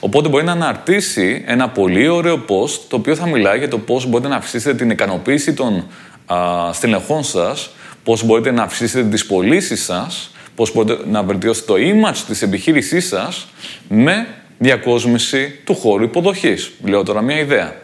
Οπότε 0.00 0.28
μπορεί 0.28 0.44
να 0.44 0.52
αναρτήσει 0.52 1.44
ένα 1.46 1.68
πολύ 1.68 2.08
ωραίο 2.08 2.44
post 2.48 2.80
το 2.88 2.96
οποίο 2.96 3.16
θα 3.16 3.26
μιλάει 3.26 3.58
για 3.58 3.68
το 3.68 3.78
πώς 3.78 4.06
μπορείτε 4.06 4.28
να 4.28 4.36
αυξήσετε 4.36 4.76
την 4.76 4.90
ικανοποίηση 4.90 5.52
των 5.52 5.86
α, 6.26 6.36
στελεχών 6.72 7.24
σας, 7.24 7.70
πώς 8.04 8.24
μπορείτε 8.24 8.50
να 8.50 8.62
αυξήσετε 8.62 9.08
τις 9.08 9.26
πωλήσεις 9.26 9.84
σας, 9.84 10.30
πώς 10.54 10.72
μπορείτε 10.72 10.98
να 11.10 11.22
βελτιώσετε 11.22 11.66
το 11.66 11.74
image 11.78 12.18
της 12.26 12.42
επιχείρησής 12.42 13.06
σας 13.06 13.48
με 13.88 14.26
διακόσμηση 14.58 15.60
του 15.64 15.74
χώρου 15.74 16.02
υποδοχής. 16.04 16.70
Λέω 16.84 17.02
τώρα 17.02 17.20
μια 17.20 17.38
ιδέα. 17.38 17.74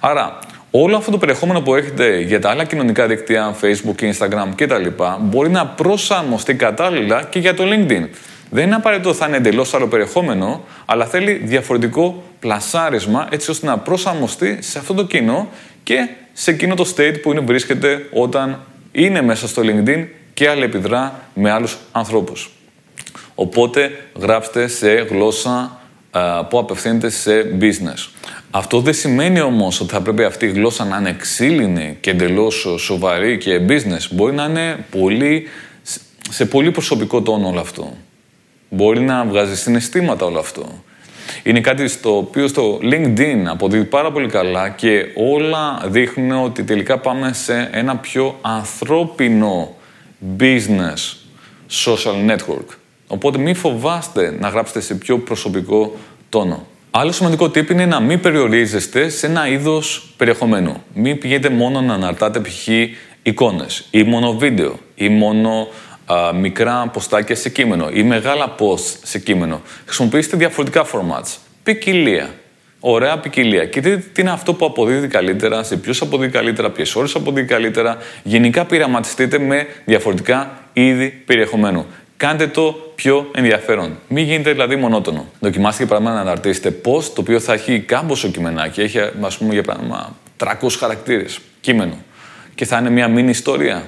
Άρα, 0.00 0.38
όλο 0.76 0.96
αυτό 0.96 1.10
το 1.10 1.18
περιεχόμενο 1.18 1.60
που 1.60 1.74
έχετε 1.74 2.20
για 2.20 2.40
τα 2.40 2.50
άλλα 2.50 2.64
κοινωνικά 2.64 3.06
δίκτυα, 3.06 3.56
Facebook, 3.60 4.12
Instagram 4.12 4.48
κτλ. 4.54 4.86
μπορεί 5.20 5.50
να 5.50 5.66
προσαρμοστεί 5.66 6.54
κατάλληλα 6.54 7.22
και 7.22 7.38
για 7.38 7.54
το 7.54 7.64
LinkedIn. 7.64 8.08
Δεν 8.50 8.66
είναι 8.66 8.74
απαραίτητο 8.74 9.08
ότι 9.08 9.18
θα 9.18 9.26
είναι 9.26 9.36
εντελώς 9.36 9.74
άλλο 9.74 9.86
περιεχόμενο, 9.86 10.64
αλλά 10.84 11.06
θέλει 11.06 11.32
διαφορετικό 11.32 12.22
πλασάρισμα 12.38 13.28
έτσι 13.30 13.50
ώστε 13.50 13.66
να 13.66 13.78
προσαρμοστεί 13.78 14.58
σε 14.62 14.78
αυτό 14.78 14.94
το 14.94 15.04
κοινό 15.04 15.48
και 15.82 16.08
σε 16.32 16.50
εκείνο 16.50 16.74
το 16.74 16.92
state 16.96 17.20
που 17.22 17.30
είναι, 17.30 17.40
βρίσκεται 17.40 18.06
όταν 18.12 18.60
είναι 18.92 19.22
μέσα 19.22 19.48
στο 19.48 19.62
LinkedIn 19.64 20.06
και 20.34 20.48
αλληλεπιδρά 20.48 21.20
με 21.34 21.50
άλλους 21.50 21.78
ανθρώπους. 21.92 22.50
Οπότε 23.34 23.90
γράψτε 24.20 24.66
σε 24.66 24.90
γλώσσα 24.90 25.78
που 26.48 26.58
απευθύνεται 26.58 27.10
σε 27.10 27.56
business. 27.60 28.08
Αυτό 28.50 28.80
δεν 28.80 28.94
σημαίνει 28.94 29.40
όμως 29.40 29.80
ότι 29.80 29.92
θα 29.92 30.00
πρέπει 30.00 30.24
αυτή 30.24 30.46
η 30.46 30.50
γλώσσα 30.50 30.84
να 30.84 30.96
είναι 30.96 31.12
ξύλινη 31.18 31.96
και 32.00 32.10
εντελώς 32.10 32.66
σοβαρή 32.78 33.38
και 33.38 33.60
business. 33.68 34.06
Μπορεί 34.10 34.34
να 34.34 34.44
είναι 34.44 34.86
πολύ, 34.90 35.48
σε 36.30 36.46
πολύ 36.46 36.70
προσωπικό 36.70 37.22
τόνο 37.22 37.48
όλο 37.48 37.60
αυτό. 37.60 37.96
Μπορεί 38.68 39.00
να 39.00 39.24
βγάζει 39.24 39.56
συναισθήματα 39.56 40.26
όλο 40.26 40.38
αυτό. 40.38 40.84
Είναι 41.42 41.60
κάτι 41.60 41.88
στο 41.88 42.16
οποίο 42.16 42.48
στο 42.48 42.78
LinkedIn 42.82 43.44
αποδίδει 43.46 43.84
πάρα 43.84 44.12
πολύ 44.12 44.28
καλά 44.28 44.68
και 44.68 45.04
όλα 45.14 45.82
δείχνουν 45.86 46.44
ότι 46.44 46.64
τελικά 46.64 46.98
πάμε 46.98 47.32
σε 47.32 47.68
ένα 47.72 47.96
πιο 47.96 48.38
ανθρώπινο 48.40 49.74
business 50.38 51.16
social 51.84 52.30
network. 52.30 52.83
Οπότε 53.14 53.38
μην 53.38 53.54
φοβάστε 53.54 54.36
να 54.40 54.48
γράψετε 54.48 54.80
σε 54.80 54.94
πιο 54.94 55.18
προσωπικό 55.18 55.96
τόνο. 56.28 56.66
Άλλο 56.90 57.12
σημαντικό 57.12 57.44
tip 57.44 57.70
είναι 57.70 57.86
να 57.86 58.00
μην 58.00 58.20
περιορίζεστε 58.20 59.08
σε 59.08 59.26
ένα 59.26 59.48
είδος 59.48 60.14
περιεχομένου. 60.16 60.82
Μην 60.94 61.18
πηγαίνετε 61.18 61.48
μόνο 61.48 61.80
να 61.80 61.94
αναρτάτε 61.94 62.40
π.χ. 62.40 62.68
εικόνες 63.22 63.86
ή 63.90 64.02
μόνο 64.02 64.32
βίντεο 64.32 64.78
ή 64.94 65.08
μόνο 65.08 65.68
α, 66.06 66.32
μικρά 66.32 66.90
ποστάκια 66.92 67.34
σε 67.34 67.48
κείμενο 67.48 67.88
ή 67.92 68.02
μεγάλα 68.02 68.54
post 68.58 68.96
σε 69.02 69.18
κείμενο. 69.18 69.60
Χρησιμοποιήστε 69.84 70.36
διαφορετικά 70.36 70.86
formats. 70.86 71.36
Ποικιλία. 71.62 72.28
Ωραία 72.80 73.18
ποικιλία. 73.18 73.64
Και 73.64 73.80
δείτε 73.80 74.04
τι 74.12 74.20
είναι 74.20 74.30
αυτό 74.30 74.54
που 74.54 74.64
αποδίδει 74.64 75.08
καλύτερα, 75.08 75.62
σε 75.62 75.76
ποιους 75.76 76.00
αποδίδει 76.00 76.32
καλύτερα, 76.32 76.70
ποιες 76.70 76.94
ώρες 76.94 77.14
αποδίδει 77.14 77.46
καλύτερα. 77.46 77.96
Γενικά 78.22 78.64
πειραματιστείτε 78.64 79.38
με 79.38 79.66
διαφορετικά 79.84 80.58
είδη 80.72 81.08
περιεχομένου. 81.08 81.86
Κάντε 82.24 82.46
το 82.46 82.92
πιο 82.94 83.30
ενδιαφέρον. 83.34 83.98
Μην 84.08 84.24
γίνετε 84.24 84.50
δηλαδή 84.52 84.76
μονότονο. 84.76 85.26
Δοκιμάστε 85.40 85.84
για 85.84 85.92
παράδειγμα 85.92 86.14
να 86.16 86.30
αναρτήσετε 86.30 86.76
post 86.84 87.02
το 87.02 87.20
οποίο 87.20 87.40
θα 87.40 87.52
έχει 87.52 87.80
κάμποσο 87.80 88.28
κειμενάκι. 88.28 88.80
Έχει, 88.80 88.98
ας 89.20 89.38
πούμε, 89.38 89.52
για 89.52 89.62
παράδειγμα, 89.62 90.16
300 90.36 90.76
χαρακτήρες 90.78 91.38
κείμενο. 91.60 91.96
Και 92.54 92.64
θα 92.64 92.78
είναι 92.78 92.90
μια 92.90 93.08
μήνυ 93.08 93.30
ιστορία. 93.30 93.84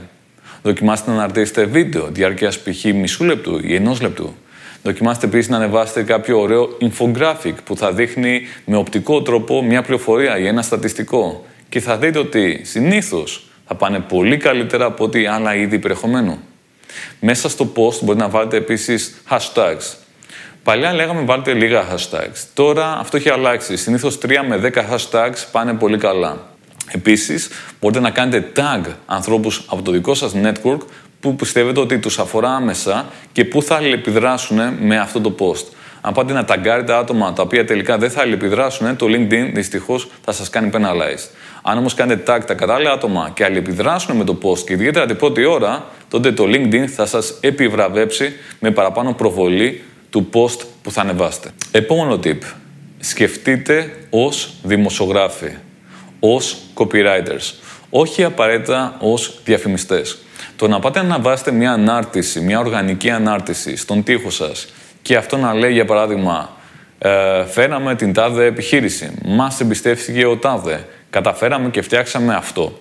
Δοκιμάστε 0.63 1.11
να 1.11 1.17
αναρτήσετε 1.17 1.65
βίντεο 1.65 2.09
διάρκεια 2.13 2.49
π.χ. 2.49 2.85
μισού 2.85 3.25
λεπτού 3.25 3.59
ή 3.63 3.75
ενός 3.75 4.01
λεπτού. 4.01 4.35
Δοκιμάστε 4.83 5.27
επίσης 5.27 5.49
να 5.49 5.57
ανεβάσετε 5.57 6.03
κάποιο 6.03 6.41
ωραίο 6.41 6.77
infographic 6.81 7.55
που 7.65 7.77
θα 7.77 7.93
δείχνει 7.93 8.41
με 8.65 8.77
οπτικό 8.77 9.23
τρόπο 9.23 9.63
μια 9.63 9.83
πληροφορία 9.83 10.39
ή 10.39 10.47
ένα 10.47 10.63
στατιστικό. 10.63 11.45
Και 11.69 11.81
θα 11.81 11.97
δείτε 11.97 12.19
ότι 12.19 12.61
συνήθως 12.65 13.47
θα 13.67 13.75
πάνε 13.75 13.99
πολύ 13.99 14.37
καλύτερα 14.37 14.85
από 14.85 15.05
ό,τι 15.05 15.27
άλλα 15.27 15.55
είδη 15.55 15.79
περιεχομένου. 15.79 16.39
Μέσα 17.21 17.49
στο 17.49 17.73
post 17.77 18.03
μπορείτε 18.03 18.25
να 18.25 18.29
βάλετε 18.29 18.57
επίσης 18.57 19.15
hashtags. 19.31 19.95
Παλιά 20.63 20.93
λέγαμε 20.93 21.21
βάλτε 21.21 21.53
λίγα 21.53 21.85
hashtags. 21.95 22.45
Τώρα 22.55 22.99
αυτό 22.99 23.17
έχει 23.17 23.31
αλλάξει. 23.31 23.77
Συνήθως 23.77 24.19
3 24.19 24.29
με 24.49 24.57
10 24.57 24.95
hashtags 24.95 25.45
πάνε 25.53 25.73
πολύ 25.73 25.99
καλά. 25.99 26.39
Επίσης, 26.91 27.49
μπορείτε 27.81 28.01
να 28.01 28.11
κάνετε 28.11 28.53
tag 28.57 28.91
ανθρώπους 29.07 29.65
από 29.67 29.83
το 29.83 29.91
δικό 29.91 30.15
σας 30.15 30.33
network 30.43 30.79
που 31.21 31.37
πιστεύετε 31.37 31.81
ότι 31.81 31.99
τους 31.99 32.19
αφορά 32.19 32.49
άμεσα 32.55 33.07
και 33.33 33.45
που 33.45 33.63
θα 33.63 33.75
αλληλεπιδράσουν 33.75 34.59
με 34.81 34.99
αυτό 34.99 35.21
το 35.21 35.35
post. 35.39 35.65
Αν 36.01 36.13
πάτε 36.13 36.33
να 36.33 36.45
ταγκάρετε 36.45 36.95
άτομα 36.95 37.33
τα 37.33 37.43
οποία 37.43 37.65
τελικά 37.65 37.99
δεν 37.99 38.11
θα 38.11 38.21
αλληλεπιδράσουν, 38.21 38.97
το 38.97 39.07
LinkedIn 39.07 39.51
δυστυχώς 39.55 40.09
θα 40.25 40.33
σας 40.33 40.51
κάνει 40.51 40.71
penalize. 40.73 41.31
Αν 41.69 41.79
όμως 41.79 41.95
κάνετε 41.95 42.33
tag 42.33 42.41
τα 42.47 42.55
κατάλληλα 42.55 42.93
άτομα 42.93 43.31
και 43.35 43.45
αλληλεπιδράσουν 43.45 44.17
με 44.17 44.25
το 44.25 44.39
post 44.43 44.59
και 44.59 44.73
ιδιαίτερα 44.73 45.07
την 45.07 45.17
πρώτη 45.17 45.45
ώρα, 45.45 45.85
τότε 46.09 46.33
το 46.33 46.45
LinkedIn 46.45 46.87
θα 46.87 47.07
σας 47.07 47.39
επιβραβεύσει 47.41 48.33
με 48.61 48.71
παραπάνω 48.71 49.13
προβολή 49.13 49.83
του 50.11 50.29
post 50.33 50.61
που 50.83 50.91
θα 50.91 51.01
ανεβάσετε. 51.01 51.51
Επόμενο 51.71 52.21
tip. 52.25 52.39
Σκεφτείτε 52.99 53.97
ως 54.11 54.55
δημοσιογράφοι, 54.63 55.51
ως 56.21 56.57
copywriters, 56.75 57.55
όχι 57.91 58.25
απαραίτητα 58.25 58.97
ως 59.01 59.41
διαφημιστές. 59.45 60.19
Το 60.57 60.69
να 60.69 60.79
πάτε 60.79 60.99
να 60.99 61.05
αναβάσετε 61.05 61.51
μια 61.51 61.73
ανάρτηση, 61.73 62.41
μια 62.41 62.59
οργανική 62.59 63.11
ανάρτηση 63.11 63.77
στον 63.77 64.03
τοίχο 64.03 64.31
σας 64.31 64.69
και 65.03 65.17
αυτό 65.17 65.37
να 65.37 65.55
λέει 65.55 65.73
για 65.73 65.85
παράδειγμα 65.85 66.51
ε, 66.99 67.45
φέραμε 67.47 67.95
την 67.95 68.13
τάδε 68.13 68.45
επιχείρηση, 68.45 69.11
μας 69.25 69.61
εμπιστεύτηκε 69.61 70.27
ο 70.27 70.37
τάδε, 70.37 70.87
καταφέραμε 71.17 71.71
και 71.71 71.83
φτιάξαμε 71.83 72.35
αυτό. 72.35 72.81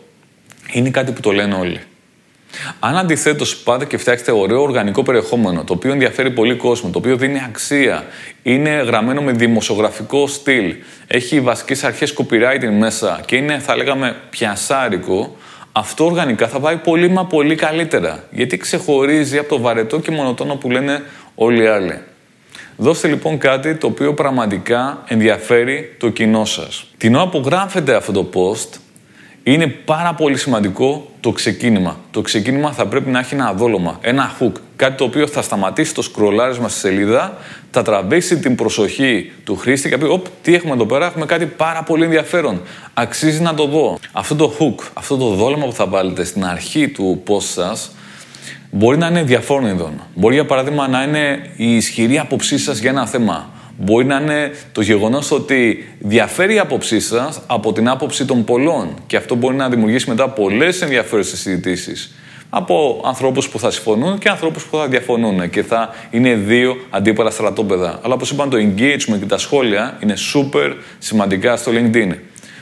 Είναι 0.71 0.89
κάτι 0.89 1.11
που 1.11 1.21
το 1.21 1.31
λένε 1.31 1.55
όλοι. 1.55 1.79
Αν 2.79 2.97
αντιθέτως 2.97 3.57
πάτε 3.57 3.85
και 3.85 3.97
φτιάξετε 3.97 4.31
ωραίο 4.31 4.61
οργανικό 4.61 5.03
περιεχόμενο, 5.03 5.63
το 5.63 5.73
οποίο 5.73 5.91
ενδιαφέρει 5.91 6.31
πολύ 6.31 6.55
κόσμο, 6.55 6.89
το 6.89 6.97
οποίο 6.97 7.17
δίνει 7.17 7.41
αξία, 7.45 8.03
είναι 8.43 8.69
γραμμένο 8.69 9.21
με 9.21 9.31
δημοσιογραφικό 9.31 10.27
στυλ, 10.27 10.75
έχει 11.07 11.39
βασικές 11.39 11.83
αρχές 11.83 12.13
copywriting 12.17 12.73
μέσα 12.77 13.21
και 13.25 13.35
είναι, 13.35 13.59
θα 13.59 13.75
λέγαμε, 13.75 14.15
πιασάρικο, 14.29 15.37
αυτό 15.71 16.05
οργανικά 16.05 16.47
θα 16.47 16.59
πάει 16.59 16.77
πολύ 16.77 17.09
μα 17.09 17.25
πολύ 17.25 17.55
καλύτερα. 17.55 18.23
Γιατί 18.31 18.57
ξεχωρίζει 18.57 19.37
από 19.37 19.49
το 19.49 19.59
βαρετό 19.61 19.99
και 19.99 20.11
μονοτόνο 20.11 20.55
που 20.55 20.69
λένε 20.71 21.03
όλοι 21.35 21.63
οι 21.63 21.67
άλλοι. 21.67 21.99
Δώστε 22.77 23.07
λοιπόν 23.07 23.37
κάτι 23.37 23.75
το 23.75 23.87
οποίο 23.87 24.13
πραγματικά 24.13 25.03
ενδιαφέρει 25.07 25.95
το 25.97 26.09
κοινό 26.09 26.45
σας. 26.45 26.85
Την 26.97 27.15
ώρα 27.15 27.27
που 27.27 27.41
γράφετε 27.45 27.95
αυτό 27.95 28.11
το 28.11 28.29
post, 28.33 28.79
είναι 29.43 29.67
πάρα 29.67 30.13
πολύ 30.13 30.37
σημαντικό 30.37 31.09
το 31.19 31.31
ξεκίνημα. 31.31 31.99
Το 32.11 32.21
ξεκίνημα 32.21 32.71
θα 32.71 32.85
πρέπει 32.85 33.09
να 33.09 33.19
έχει 33.19 33.33
ένα 33.33 33.53
δόλωμα, 33.53 33.97
ένα 34.01 34.35
hook. 34.39 34.51
Κάτι 34.75 34.97
το 34.97 35.03
οποίο 35.03 35.27
θα 35.27 35.41
σταματήσει 35.41 35.93
το 35.93 36.01
σκρολάρισμα 36.01 36.69
στη 36.69 36.79
σελίδα, 36.79 37.37
θα 37.71 37.81
τραβήξει 37.81 38.39
την 38.39 38.55
προσοχή 38.55 39.31
του 39.43 39.55
χρήστη 39.55 39.89
και 39.89 39.97
θα 39.97 40.05
πει: 40.05 40.11
Οπ, 40.11 40.25
τι 40.41 40.55
έχουμε 40.55 40.73
εδώ 40.73 40.85
πέρα, 40.85 41.05
έχουμε 41.05 41.25
κάτι 41.25 41.45
πάρα 41.45 41.83
πολύ 41.83 42.03
ενδιαφέρον. 42.03 42.61
Αξίζει 42.93 43.41
να 43.41 43.53
το 43.53 43.65
δω. 43.65 43.97
Αυτό 44.11 44.35
το 44.35 44.53
hook, 44.59 44.83
αυτό 44.93 45.17
το 45.17 45.29
δόλωμα 45.29 45.65
που 45.65 45.73
θα 45.73 45.85
βάλετε 45.85 46.23
στην 46.23 46.45
αρχή 46.45 46.89
του 46.89 47.23
post 47.27 47.41
σας, 47.41 47.91
μπορεί 48.75 48.97
να 48.97 49.07
είναι 49.07 49.23
διαφόρων 49.23 49.69
ειδών. 49.69 50.01
Μπορεί 50.15 50.35
για 50.35 50.45
παράδειγμα 50.45 50.87
να 50.87 51.03
είναι 51.03 51.49
η 51.55 51.75
ισχυρή 51.75 52.19
άποψή 52.19 52.57
σας 52.57 52.79
για 52.79 52.89
ένα 52.89 53.07
θέμα. 53.07 53.49
Μπορεί 53.77 54.05
να 54.05 54.19
είναι 54.19 54.51
το 54.71 54.81
γεγονός 54.81 55.31
ότι 55.31 55.87
διαφέρει 55.99 56.53
η 56.53 56.59
άποψή 56.59 56.99
σας 56.99 57.41
από 57.47 57.73
την 57.73 57.89
άποψη 57.89 58.25
των 58.25 58.43
πολλών. 58.43 58.93
Και 59.07 59.15
αυτό 59.17 59.35
μπορεί 59.35 59.55
να 59.55 59.69
δημιουργήσει 59.69 60.09
μετά 60.09 60.29
πολλές 60.29 60.81
ενδιαφέρουσες 60.81 61.39
συζητήσεις 61.39 62.15
από 62.49 63.01
ανθρώπους 63.05 63.49
που 63.49 63.59
θα 63.59 63.71
συμφωνούν 63.71 64.17
και 64.17 64.29
ανθρώπους 64.29 64.65
που 64.65 64.77
θα 64.77 64.87
διαφωνούν. 64.87 65.49
Και 65.49 65.63
θα 65.63 65.89
είναι 66.09 66.33
δύο 66.33 66.77
αντίπαλα 66.89 67.29
στρατόπεδα. 67.29 67.99
Αλλά 68.03 68.13
όπως 68.13 68.31
είπαν, 68.31 68.49
το 68.49 68.57
engagement 68.57 69.19
και 69.19 69.25
τα 69.27 69.37
σχόλια 69.37 69.97
είναι 69.99 70.13
super 70.33 70.73
σημαντικά 70.97 71.55
στο 71.55 71.71
LinkedIn. 71.71 72.11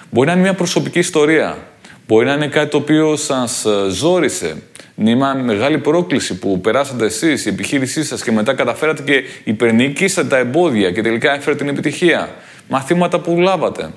Μπορεί 0.10 0.28
να 0.28 0.34
είναι 0.34 0.42
μια 0.42 0.54
προσωπική 0.54 1.00
ιστορία. 1.00 1.58
Μπορεί 2.08 2.26
να 2.26 2.34
είναι 2.34 2.48
κάτι 2.48 2.70
το 2.70 2.78
οποίο 2.78 3.16
σας 3.16 3.66
ε, 3.66 3.90
ζόρισε 3.90 4.62
είναι 4.96 5.16
μια 5.16 5.36
μεγάλη 5.36 5.78
πρόκληση 5.78 6.40
που 6.40 6.62
περάσατε 6.62 7.06
εσείς, 7.06 7.46
η 7.46 7.50
επιχείρησή 7.50 8.04
σας 8.04 8.24
και 8.24 8.32
μετά 8.32 8.54
καταφέρατε 8.54 9.02
και 9.02 9.24
υπερνικήσατε 9.44 10.28
τα 10.28 10.38
εμπόδια 10.38 10.92
και 10.92 11.02
τελικά 11.02 11.34
έφερε 11.34 11.56
την 11.56 11.68
επιτυχία. 11.68 12.30
Μαθήματα 12.68 13.20
που 13.20 13.40
λάβατε. 13.40 13.90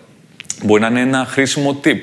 Μπορεί 0.62 0.80
να 0.80 0.88
είναι 0.88 1.00
ένα 1.00 1.24
χρήσιμο 1.24 1.80
tip 1.84 2.02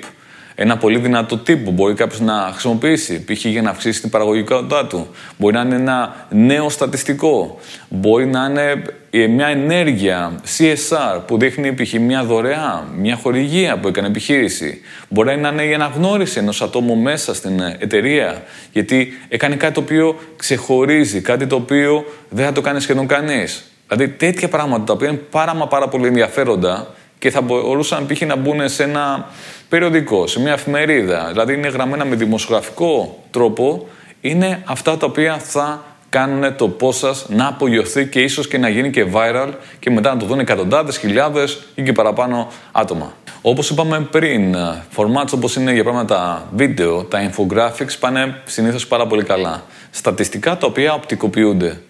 ένα 0.56 0.78
πολύ 0.78 1.00
δυνατό 1.00 1.38
τύπο 1.38 1.72
μπορεί 1.72 1.94
κάποιος 1.94 2.20
να 2.20 2.50
χρησιμοποιήσει, 2.52 3.24
π.χ. 3.24 3.46
για 3.46 3.62
να 3.62 3.70
αυξήσει 3.70 4.02
την 4.02 4.10
παραγωγικότητά 4.10 4.88
του. 4.88 5.08
Μπορεί 5.38 5.54
να 5.54 5.62
είναι 5.62 5.76
ένα 5.76 6.28
νέο 6.30 6.70
στατιστικό. 6.70 7.60
Μπορεί 7.90 8.26
να 8.26 8.46
είναι 8.46 8.62
ε, 8.62 8.82
μια 9.18 9.48
ενέργεια 9.48 10.42
CSR 10.58 11.22
που 11.28 11.38
δείχνει 11.38 11.74
π.χ. 11.74 11.94
μια 11.94 12.24
δωρεά, 12.24 12.88
μια 12.98 13.16
χορηγία 13.16 13.80
που 13.80 13.88
έκανε 13.88 14.08
επιχείρηση. 14.08 14.82
Μπορεί 15.10 15.38
να 15.38 15.50
είναι 15.50 15.64
η 15.64 15.74
αναγνώριση 15.74 16.40
ενός 16.40 16.62
ατόμου 16.62 16.96
μέσα 16.96 17.34
στην 17.34 17.60
εταιρεία, 17.80 18.44
γιατί 18.72 19.14
έκανε 19.28 19.56
κάτι 19.56 19.74
το 19.74 19.80
οποίο 19.80 20.20
ξεχωρίζει, 20.36 21.22
κάτι 21.22 21.48
το 21.48 21.56
οποίο 21.56 22.06
δεν 22.30 22.46
θα 22.46 22.52
το 22.52 22.62
κάνει 22.62 22.80
σχεδόν 22.80 23.08
κανείς. 23.08 23.72
Δηλαδή 23.88 24.08
τέτοια 24.08 24.48
πράγματα 24.48 24.84
τα 24.84 24.94
οποία 24.94 25.08
είναι 25.08 25.22
πάρα 25.30 25.56
μα 25.56 25.68
πάρα 25.68 25.88
πολύ 25.88 26.08
ενδιαφέροντα 26.08 26.94
και 27.20 27.30
θα 27.30 27.42
μπορούσαν 27.42 28.06
π.χ. 28.06 28.22
να 28.22 28.36
μπουν 28.36 28.70
σε 28.70 28.84
ένα 28.84 29.30
περιοδικό, 29.70 30.28
σε 30.28 30.40
μια 30.40 30.54
εφημερίδα, 30.54 31.28
δηλαδή 31.32 31.54
είναι 31.54 31.68
γραμμένα 31.68 32.06
με 32.06 32.16
δημοσιογραφικό 32.16 33.24
τρόπο, 33.32 33.88
είναι 34.22 34.62
αυτά 34.66 34.98
τα 34.98 35.06
οποία 35.06 35.38
θα 35.38 35.84
κάνουν 36.14 36.56
το 36.56 36.68
πώς 36.68 36.98
σας 36.98 37.26
να 37.30 37.48
απογειωθεί 37.48 38.08
και 38.08 38.20
ίσως 38.20 38.48
και 38.48 38.58
να 38.58 38.70
γίνει 38.70 38.90
και 38.90 39.06
viral 39.14 39.50
και 39.80 39.90
μετά 39.90 40.14
να 40.14 40.20
το 40.20 40.26
δουν 40.26 40.40
εκατοντάδες, 40.40 40.98
χιλιάδες 40.98 41.64
ή 41.76 41.84
και 41.84 41.92
παραπάνω 41.92 42.52
άτομα. 42.72 43.14
Όπως 43.42 43.70
είπαμε 43.70 44.08
πριν, 44.12 44.56
formats 44.96 45.34
όπως 45.34 45.56
είναι 45.56 45.74
για 45.74 45.84
πράγματα 45.84 46.16
τα 46.16 46.48
βίντεο, 46.56 47.04
τα 47.04 47.30
infographics 47.30 47.96
πάνε 48.00 48.42
συνήθως 48.46 48.88
πάρα 48.88 49.08
πολύ 49.08 49.24
καλά. 49.24 49.64
Στατιστικά 49.92 50.58
τα 50.58 50.68
οποία 50.68 50.94
οπτικοποιούνται. 50.94 51.82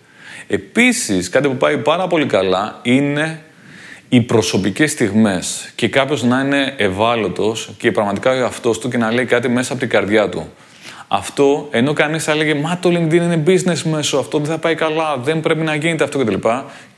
Επίσης, 0.48 1.30
κάτι 1.30 1.48
που 1.48 1.56
πάει 1.56 1.78
πάρα 1.78 2.08
πολύ 2.08 2.26
καλά 2.26 2.80
είναι 2.82 3.42
οι 4.10 4.22
προσωπικές 4.22 4.92
στιγμές 4.92 5.72
και 5.76 5.88
κάποιος 5.88 6.24
να 6.24 6.40
είναι 6.40 6.74
ευάλωτος 6.78 7.70
και 7.78 7.92
πραγματικά 7.92 8.34
για 8.34 8.46
αυτός 8.46 8.80
του 8.80 8.90
και 8.90 8.98
να 8.98 9.12
λέει 9.12 9.26
κάτι 9.26 9.50
μέσα 9.50 9.72
από 9.72 9.82
την 9.82 9.90
καρδιά 9.90 10.30
του. 10.30 10.52
Αυτό, 11.16 11.68
ενώ 11.72 11.94
κανείς 11.94 12.24
θα 12.24 12.32
έλεγε 12.32 12.54
Μα 12.54 12.80
το 12.82 12.90
LinkedIn 12.90 13.14
είναι 13.14 13.44
business 13.48 13.82
μέσο, 13.82 14.18
αυτό 14.18 14.38
δεν 14.38 14.48
θα 14.48 14.58
πάει 14.58 14.76
καλά, 14.76 15.18
δεν 15.18 15.40
πρέπει 15.40 15.62
να 15.62 15.76
γίνεται 15.76 16.04
αυτό 16.04 16.20
κτλ. 16.20 16.48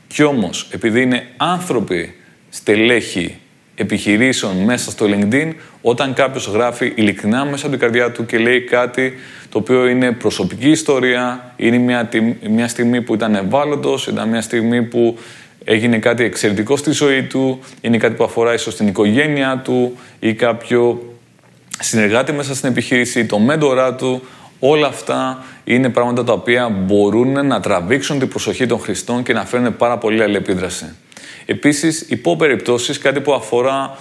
Κι 0.06 0.22
όμως, 0.22 0.68
επειδή 0.70 1.02
είναι 1.02 1.26
άνθρωποι 1.36 2.14
στελέχοι 2.48 3.36
επιχειρήσεων 3.74 4.56
μέσα 4.56 4.90
στο 4.90 5.06
LinkedIn, 5.08 5.52
όταν 5.82 6.14
κάποιος 6.14 6.46
γράφει 6.46 6.92
ειλικρινά 6.94 7.44
μέσα 7.44 7.66
από 7.66 7.76
την 7.76 7.78
καρδιά 7.78 8.12
του 8.12 8.26
και 8.26 8.38
λέει 8.38 8.60
κάτι 8.60 9.14
το 9.48 9.58
οποίο 9.58 9.86
είναι 9.86 10.12
προσωπική 10.12 10.70
ιστορία, 10.70 11.54
είναι 11.56 11.78
μια, 11.78 12.08
μια 12.50 12.68
στιγμή 12.68 13.02
που 13.02 13.14
ήταν 13.14 13.34
ευάλωτος, 13.34 14.06
ήταν 14.06 14.28
μια 14.28 14.40
στιγμή 14.40 14.82
που 14.82 15.18
έγινε 15.64 15.98
κάτι 15.98 16.24
εξαιρετικό 16.24 16.76
στη 16.76 16.90
ζωή 16.90 17.22
του, 17.22 17.58
είναι 17.80 17.96
κάτι 17.96 18.14
που 18.14 18.24
αφορά 18.24 18.54
ίσως 18.54 18.76
την 18.76 18.86
οικογένειά 18.86 19.60
του 19.64 19.96
ή 20.18 20.34
κάποιο 20.34 21.05
συνεργάτη 21.80 22.32
μέσα 22.32 22.54
στην 22.54 22.68
επιχείρηση, 22.68 23.26
το 23.26 23.38
μέντορά 23.38 23.94
του, 23.94 24.22
όλα 24.58 24.86
αυτά 24.86 25.44
είναι 25.64 25.88
πράγματα 25.88 26.24
τα 26.24 26.32
οποία 26.32 26.68
μπορούν 26.68 27.46
να 27.46 27.60
τραβήξουν 27.60 28.18
την 28.18 28.28
προσοχή 28.28 28.66
των 28.66 28.78
χρηστών 28.78 29.22
και 29.22 29.32
να 29.32 29.44
φέρουν 29.44 29.76
πάρα 29.76 29.98
πολύ 29.98 30.22
αλληλεπίδραση. 30.22 30.94
Επίσης, 31.46 32.00
υπό 32.00 32.36
περιπτώσεις, 32.36 32.98
κάτι 32.98 33.20
που 33.20 33.34
αφορά 33.34 33.98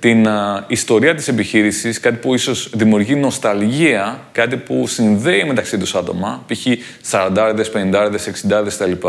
την 0.00 0.26
ιστορία 0.66 1.14
της 1.14 1.28
επιχείρησης, 1.28 2.00
κάτι 2.00 2.16
που 2.16 2.34
ίσως 2.34 2.70
δημιουργεί 2.74 3.14
νοσταλγία, 3.14 4.20
κάτι 4.32 4.56
που 4.56 4.86
συνδέει 4.86 5.44
μεταξύ 5.44 5.78
τους 5.78 5.94
άτομα, 5.94 6.44
π.χ. 6.46 6.66
40, 7.10 7.54
50, 7.72 8.10
60 8.10 8.66
κτλ. 8.66 9.08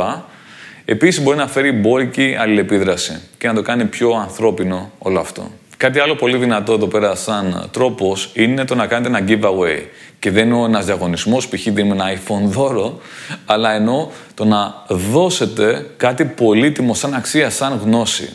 Επίσης, 0.86 1.24
μπορεί 1.24 1.38
να 1.38 1.48
φέρει 1.48 1.72
μπόρικη 1.72 2.36
αλληλεπίδραση 2.40 3.22
και 3.38 3.48
να 3.48 3.54
το 3.54 3.62
κάνει 3.62 3.86
πιο 3.86 4.12
ανθρώπινο 4.12 4.92
όλο 4.98 5.20
αυτό. 5.20 5.52
Κάτι 5.80 6.00
άλλο 6.00 6.16
πολύ 6.16 6.38
δυνατό 6.38 6.74
εδώ 6.74 6.88
πέρα, 6.88 7.16
σαν 7.16 7.70
τρόπος, 7.72 8.30
είναι 8.34 8.66
το 8.66 8.76
να 8.76 8.88
κάνετε 8.88 9.18
ένα 9.18 9.28
giveaway. 9.28 9.84
Και 10.20 10.32
δεν 10.32 10.44
εννοώ 10.44 10.66
ένας 10.66 10.86
διαγωνισμός, 10.86 11.48
π.χ. 11.48 11.64
δίνουμε 11.64 11.94
ένα 11.94 12.20
iPhone 12.20 12.42
δώρο, 12.44 13.00
αλλά 13.46 13.72
εννοώ 13.72 14.08
το 14.34 14.46
να 14.46 14.86
δώσετε 14.88 15.90
κάτι 15.98 16.26
πολύτιμο 16.26 16.94
σαν 16.94 17.14
αξία, 17.14 17.50
σαν 17.50 17.82
γνώση. 17.84 18.30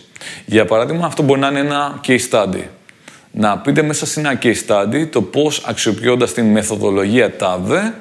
Για 0.46 0.64
παράδειγμα, 0.64 1.06
αυτό 1.06 1.22
μπορεί 1.22 1.40
να 1.40 1.48
είναι 1.48 1.58
ένα 1.58 2.00
case 2.06 2.28
study. 2.30 2.62
Να 3.30 3.58
πείτε 3.58 3.82
μέσα 3.82 4.06
σε 4.06 4.20
ένα 4.20 4.38
case 4.42 4.66
study 4.66 5.08
το 5.10 5.22
πώς 5.22 5.62
αξιοποιώντας 5.66 6.32
την 6.32 6.44
μεθοδολογία 6.44 7.32
TADE 7.40 7.92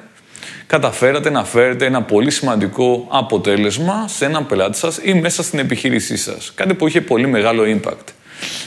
καταφέρατε 0.66 1.30
να 1.30 1.44
φέρετε 1.44 1.86
ένα 1.86 2.02
πολύ 2.02 2.30
σημαντικό 2.30 3.06
αποτέλεσμα 3.08 4.08
σε 4.08 4.24
έναν 4.24 4.46
πελάτη 4.46 4.78
σας 4.78 4.98
ή 5.02 5.14
μέσα 5.14 5.42
στην 5.42 5.58
επιχείρησή 5.58 6.16
σας. 6.16 6.52
Κάτι 6.54 6.74
που 6.74 6.86
είχε 6.86 7.00
πολύ 7.00 7.26
μεγάλο 7.26 7.62
impact. 7.62 8.13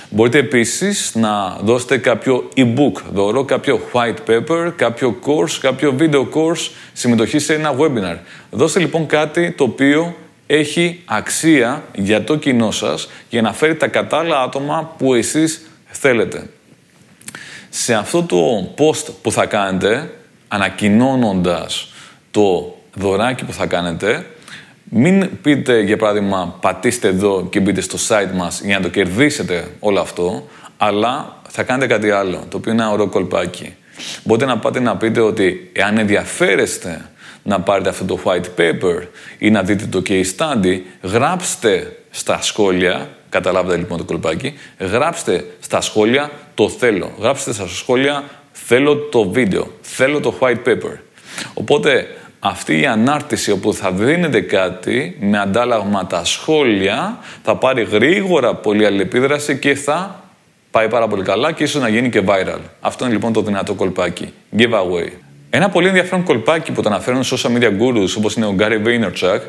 Μπορείτε 0.09 0.37
επίσης 0.37 1.15
να 1.15 1.57
δώσετε 1.63 1.97
κάποιο 1.97 2.49
e-book 2.55 3.01
δώρο, 3.13 3.45
κάποιο 3.45 3.79
white 3.91 4.29
paper, 4.29 4.71
κάποιο 4.75 5.19
course, 5.25 5.57
κάποιο 5.61 5.95
video 5.99 6.21
course, 6.21 6.69
συμμετοχή 6.93 7.39
σε 7.39 7.53
ένα 7.53 7.75
webinar. 7.79 8.17
Δώστε 8.49 8.79
λοιπόν 8.79 9.05
κάτι 9.05 9.51
το 9.51 9.63
οποίο 9.63 10.15
έχει 10.47 11.01
αξία 11.05 11.83
για 11.95 12.23
το 12.23 12.35
κοινό 12.35 12.71
σας 12.71 13.09
για 13.29 13.41
να 13.41 13.53
φέρει 13.53 13.75
τα 13.75 13.87
κατάλληλα 13.87 14.41
άτομα 14.41 14.93
που 14.97 15.13
εσείς 15.13 15.61
θέλετε. 15.85 16.49
Σε 17.69 17.93
αυτό 17.93 18.23
το 18.23 18.37
post 18.77 19.13
που 19.21 19.31
θα 19.31 19.45
κάνετε, 19.45 20.11
ανακοινώνοντας 20.47 21.93
το 22.31 22.75
δωράκι 22.93 23.45
που 23.45 23.53
θα 23.53 23.65
κάνετε, 23.65 24.25
μην 24.89 25.41
πείτε, 25.41 25.79
για 25.79 25.97
παράδειγμα, 25.97 26.57
πατήστε 26.61 27.07
εδώ 27.07 27.47
και 27.49 27.59
μπείτε 27.59 27.81
στο 27.81 27.97
site 28.07 28.31
μας 28.33 28.61
για 28.61 28.77
να 28.77 28.83
το 28.83 28.89
κερδίσετε 28.89 29.67
όλο 29.79 29.99
αυτό, 29.99 30.47
αλλά 30.77 31.41
θα 31.49 31.63
κάνετε 31.63 31.87
κάτι 31.87 32.09
άλλο, 32.09 32.43
το 32.49 32.57
οποίο 32.57 32.71
είναι 32.71 32.81
ένα 32.81 32.91
ωραίο 32.91 33.07
κολπάκι. 33.07 33.75
Μπορείτε 34.23 34.45
να 34.45 34.57
πάτε 34.57 34.79
να 34.79 34.97
πείτε 34.97 35.19
ότι 35.19 35.69
εάν 35.73 35.97
ενδιαφέρεστε 35.97 37.09
να 37.43 37.61
πάρετε 37.61 37.89
αυτό 37.89 38.05
το 38.05 38.19
white 38.23 38.59
paper 38.59 39.07
ή 39.37 39.49
να 39.49 39.63
δείτε 39.63 39.85
το 39.85 40.01
case 40.07 40.35
study, 40.37 40.79
γράψτε 41.01 41.97
στα 42.09 42.41
σχόλια, 42.41 43.09
καταλάβετε 43.29 43.77
λοιπόν 43.77 43.97
το 43.97 44.03
κολπάκι, 44.03 44.53
γράψτε 44.79 45.45
στα 45.59 45.81
σχόλια 45.81 46.31
το 46.53 46.69
θέλω. 46.69 47.11
Γράψτε 47.19 47.53
στα 47.53 47.67
σχόλια 47.67 48.23
θέλω 48.51 48.95
το 48.95 49.29
βίντεο, 49.29 49.71
θέλω 49.81 50.19
το 50.19 50.33
white 50.39 50.67
paper. 50.67 50.97
Οπότε 51.53 52.07
αυτή 52.39 52.79
η 52.79 52.85
ανάρτηση 52.85 53.51
όπου 53.51 53.73
θα 53.73 53.91
δίνετε 53.91 54.41
κάτι 54.41 55.17
με 55.19 55.39
αντάλλαγμα 55.39 56.07
τα 56.07 56.25
σχόλια 56.25 57.17
θα 57.43 57.55
πάρει 57.55 57.83
γρήγορα 57.83 58.55
πολύ 58.55 58.85
αλληλεπίδραση 58.85 59.57
και 59.57 59.75
θα 59.75 60.23
πάει 60.71 60.87
πάρα 60.87 61.07
πολύ 61.07 61.23
καλά 61.23 61.51
και 61.51 61.63
ίσως 61.63 61.81
να 61.81 61.87
γίνει 61.87 62.09
και 62.09 62.23
viral. 62.25 62.59
Αυτό 62.79 63.05
είναι 63.05 63.13
λοιπόν 63.13 63.33
το 63.33 63.41
δυνατό 63.41 63.73
κολπάκι. 63.73 64.33
Giveaway. 64.57 65.09
Ένα 65.49 65.69
πολύ 65.69 65.87
ενδιαφέρον 65.87 66.23
κολπάκι 66.23 66.71
που 66.71 66.81
το 66.81 66.89
αναφέρουν 66.89 67.23
social 67.23 67.57
media 67.57 67.69
gurus 67.69 68.09
όπως 68.17 68.35
είναι 68.35 68.45
ο 68.45 68.55
Gary 68.59 68.87
Vaynerchuk 68.87 69.39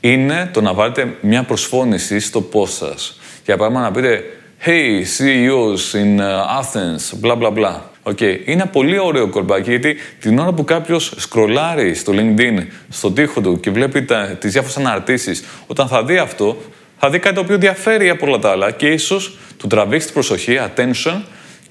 είναι 0.00 0.50
το 0.52 0.60
να 0.60 0.74
βάλετε 0.74 1.16
μια 1.20 1.42
προσφώνηση 1.42 2.20
στο 2.20 2.48
post 2.52 2.68
σας. 2.68 3.20
Για 3.44 3.56
παράδειγμα 3.56 3.84
να 3.84 3.90
πείτε 3.92 4.24
Hey, 4.66 5.04
CEOs 5.04 5.94
in 5.94 6.18
uh, 6.18 6.58
Athens, 6.60 7.14
bla 7.22 7.36
bla 7.36 7.50
bla. 7.52 7.74
Okay. 8.08 8.38
Είναι 8.44 8.66
πολύ 8.72 8.98
ωραίο 8.98 9.28
κολπάκι 9.28 9.70
γιατί 9.70 9.96
την 10.20 10.38
ώρα 10.38 10.52
που 10.52 10.64
κάποιος 10.64 11.12
σκρολάρει 11.16 11.94
στο 11.94 12.12
LinkedIn, 12.16 12.66
στο 12.88 13.10
τοίχο 13.10 13.40
του 13.40 13.60
και 13.60 13.70
βλέπει 13.70 14.06
τις 14.38 14.52
διάφορες 14.52 14.76
αναρτήσεις, 14.76 15.44
όταν 15.66 15.88
θα 15.88 16.04
δει 16.04 16.16
αυτό, 16.16 16.56
θα 16.98 17.10
δει 17.10 17.18
κάτι 17.18 17.34
το 17.34 17.40
οποίο 17.40 17.58
διαφέρει 17.58 18.08
από 18.08 18.26
όλα 18.26 18.38
τα 18.38 18.50
άλλα 18.50 18.70
και 18.70 18.88
ίσως 18.88 19.38
του 19.56 19.66
τραβήξει 19.66 20.06
την 20.06 20.14
προσοχή, 20.14 20.58
attention 20.60 21.20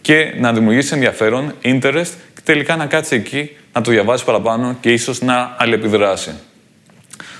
και 0.01 0.33
να 0.39 0.53
δημιουργήσει 0.53 0.93
ενδιαφέρον, 0.93 1.53
interest 1.63 2.11
και 2.35 2.41
τελικά 2.43 2.75
να 2.75 2.85
κάτσει 2.85 3.15
εκεί, 3.15 3.51
να 3.73 3.81
το 3.81 3.91
διαβάσει 3.91 4.25
παραπάνω 4.25 4.77
και 4.81 4.91
ίσως 4.91 5.21
να 5.21 5.55
αλληλεπιδράσει. 5.57 6.31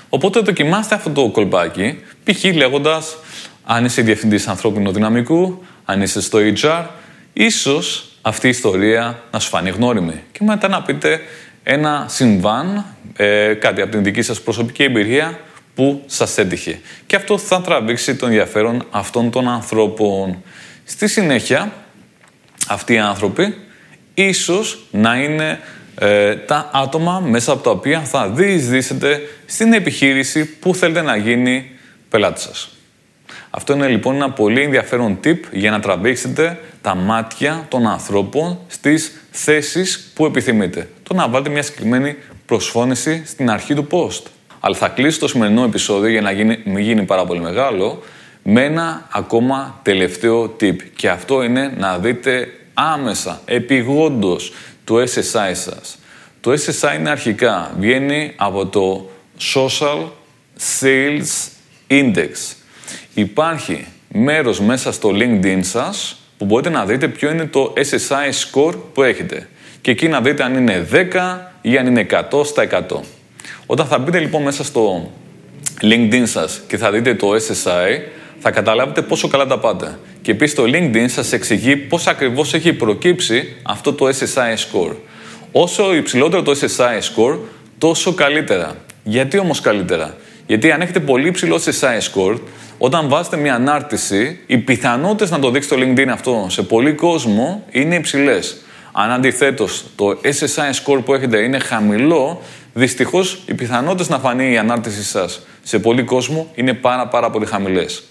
Οπότε 0.08 0.40
δοκιμάστε 0.40 0.94
αυτό 0.94 1.10
το 1.10 1.28
κολπάκι, 1.28 1.98
π.χ. 2.24 2.44
λέγοντας 2.54 3.16
αν 3.64 3.84
είσαι 3.84 4.02
διευθυντής 4.02 4.46
ανθρώπινου 4.46 4.92
δυναμικού, 4.92 5.62
αν 5.84 6.02
είσαι 6.02 6.20
στο 6.20 6.38
HR, 6.62 6.84
ίσως 7.32 8.07
αυτή 8.28 8.46
η 8.46 8.50
ιστορία 8.50 9.22
να 9.30 9.38
σου 9.38 9.48
φανεί 9.48 9.70
γνώριμη. 9.70 10.22
Και 10.32 10.38
μετά 10.44 10.68
να 10.68 10.82
πείτε 10.82 11.20
ένα 11.62 12.06
συμβάν, 12.08 12.84
ε, 13.16 13.54
κάτι 13.54 13.80
από 13.80 13.90
την 13.90 14.02
δική 14.02 14.22
σας 14.22 14.40
προσωπική 14.40 14.82
εμπειρία 14.82 15.38
που 15.74 16.02
σας 16.06 16.38
έτυχε. 16.38 16.80
Και 17.06 17.16
αυτό 17.16 17.38
θα 17.38 17.60
τραβήξει 17.60 18.16
τον 18.16 18.28
ενδιαφέρον 18.28 18.86
αυτών 18.90 19.30
των 19.30 19.48
ανθρώπων. 19.48 20.42
Στη 20.84 21.08
συνέχεια, 21.08 21.72
αυτοί 22.68 22.92
οι 22.92 22.98
άνθρωποι 22.98 23.54
ίσως 24.14 24.78
να 24.90 25.16
είναι 25.16 25.60
ε, 25.98 26.36
τα 26.36 26.70
άτομα 26.72 27.20
μέσα 27.20 27.52
από 27.52 27.62
τα 27.62 27.70
οποία 27.70 28.00
θα 28.00 28.28
διεισδύσετε 28.28 29.20
στην 29.46 29.72
επιχείρηση 29.72 30.44
που 30.44 30.74
θέλετε 30.74 31.02
να 31.02 31.16
γίνει 31.16 31.70
πελάτης 32.08 32.42
σας. 32.42 32.70
Αυτό 33.50 33.72
είναι 33.72 33.88
λοιπόν 33.88 34.14
ένα 34.14 34.30
πολύ 34.30 34.62
ενδιαφέρον 34.62 35.18
tip 35.24 35.38
για 35.52 35.70
να 35.70 35.80
τραβήξετε 35.80 36.58
τα 36.88 36.94
μάτια 36.94 37.66
των 37.68 37.86
ανθρώπων 37.86 38.58
στις 38.66 39.12
θέσεις 39.30 40.10
που 40.14 40.26
επιθυμείτε. 40.26 40.88
Το 41.02 41.14
να 41.14 41.28
βάλετε 41.28 41.50
μια 41.50 41.62
συγκεκριμένη 41.62 42.16
προσφώνηση 42.46 43.22
στην 43.26 43.50
αρχή 43.50 43.74
του 43.74 43.86
post. 43.90 44.22
Αλλά 44.60 44.76
θα 44.76 44.88
κλείσω 44.88 45.18
το 45.18 45.28
σημερινό 45.28 45.64
επεισόδιο 45.64 46.08
για 46.08 46.20
να 46.20 46.30
γίνει, 46.30 46.62
μην 46.64 46.78
γίνει 46.78 47.02
πάρα 47.02 47.24
πολύ 47.24 47.40
μεγάλο 47.40 48.02
με 48.42 48.64
ένα 48.64 49.08
ακόμα 49.12 49.80
τελευταίο 49.82 50.56
tip. 50.60 50.76
Και 50.96 51.10
αυτό 51.10 51.42
είναι 51.42 51.74
να 51.78 51.98
δείτε 51.98 52.48
άμεσα, 52.74 53.40
επιγόντως, 53.44 54.52
το 54.84 54.96
SSI 54.96 55.50
σας. 55.52 55.98
Το 56.40 56.52
SSI 56.52 56.98
είναι 56.98 57.10
αρχικά, 57.10 57.74
βγαίνει 57.78 58.32
από 58.36 58.66
το 58.66 59.10
Social 59.54 60.04
Sales 60.80 61.48
Index. 61.88 62.30
Υπάρχει 63.14 63.86
μέρος 64.08 64.60
μέσα 64.60 64.92
στο 64.92 65.10
LinkedIn 65.12 65.58
σας 65.60 66.18
που 66.38 66.44
μπορείτε 66.44 66.70
να 66.70 66.84
δείτε 66.84 67.08
ποιο 67.08 67.30
είναι 67.30 67.44
το 67.44 67.72
SSI 67.76 68.30
score 68.30 68.74
που 68.92 69.02
έχετε. 69.02 69.48
Και 69.80 69.90
εκεί 69.90 70.08
να 70.08 70.20
δείτε 70.20 70.42
αν 70.42 70.54
είναι 70.54 70.86
10 70.92 71.38
ή 71.60 71.78
αν 71.78 71.86
είναι 71.86 72.06
100 72.30 72.44
στα 72.46 72.66
100. 72.88 73.00
Όταν 73.66 73.86
θα 73.86 73.98
μπείτε 73.98 74.18
λοιπόν 74.18 74.42
μέσα 74.42 74.64
στο 74.64 75.10
LinkedIn 75.82 76.22
σας 76.24 76.60
και 76.66 76.76
θα 76.76 76.90
δείτε 76.90 77.14
το 77.14 77.28
SSI, 77.34 78.00
θα 78.38 78.50
καταλάβετε 78.50 79.02
πόσο 79.02 79.28
καλά 79.28 79.46
τα 79.46 79.58
πάτε. 79.58 79.98
Και 80.22 80.30
επίσης 80.30 80.54
το 80.54 80.62
LinkedIn 80.66 81.04
σας 81.06 81.32
εξηγεί 81.32 81.76
πώς 81.76 82.06
ακριβώς 82.06 82.54
έχει 82.54 82.72
προκύψει 82.72 83.56
αυτό 83.62 83.92
το 83.92 84.06
SSI 84.08 84.54
score. 84.54 84.94
Όσο 85.52 85.94
υψηλότερο 85.94 86.42
το 86.42 86.52
SSI 86.60 86.98
score, 86.98 87.38
τόσο 87.78 88.14
καλύτερα. 88.14 88.76
Γιατί 89.04 89.38
όμως 89.38 89.60
καλύτερα; 89.60 90.16
Γιατί 90.46 90.70
αν 90.70 90.80
έχετε 90.80 91.00
πολύ 91.00 91.28
υψηλό 91.28 91.56
SSI 91.56 91.98
score, 92.12 92.38
όταν 92.78 93.08
βάζετε 93.08 93.36
μια 93.36 93.54
ανάρτηση, 93.54 94.38
οι 94.46 94.58
πιθανότητες 94.58 95.30
να 95.30 95.38
το 95.38 95.50
δείξει 95.50 95.68
το 95.68 95.76
LinkedIn 95.78 96.08
αυτό 96.08 96.46
σε 96.48 96.62
πολύ 96.62 96.92
κόσμο 96.92 97.64
είναι 97.70 97.94
υψηλές. 97.94 98.56
Αν 98.92 99.10
αντιθέτως 99.10 99.84
το 99.96 100.18
SSI 100.22 100.84
score 100.84 101.04
που 101.04 101.14
έχετε 101.14 101.38
είναι 101.38 101.58
χαμηλό, 101.58 102.42
δυστυχώς 102.72 103.42
οι 103.46 103.54
πιθανότητες 103.54 104.08
να 104.08 104.18
φανεί 104.18 104.52
η 104.52 104.58
ανάρτησή 104.58 105.04
σας 105.04 105.40
σε 105.62 105.78
πολύ 105.78 106.02
κόσμο 106.02 106.50
είναι 106.54 106.74
πάρα, 106.74 107.08
πάρα 107.08 107.30
πολύ 107.30 107.46
χαμηλές. 107.46 108.02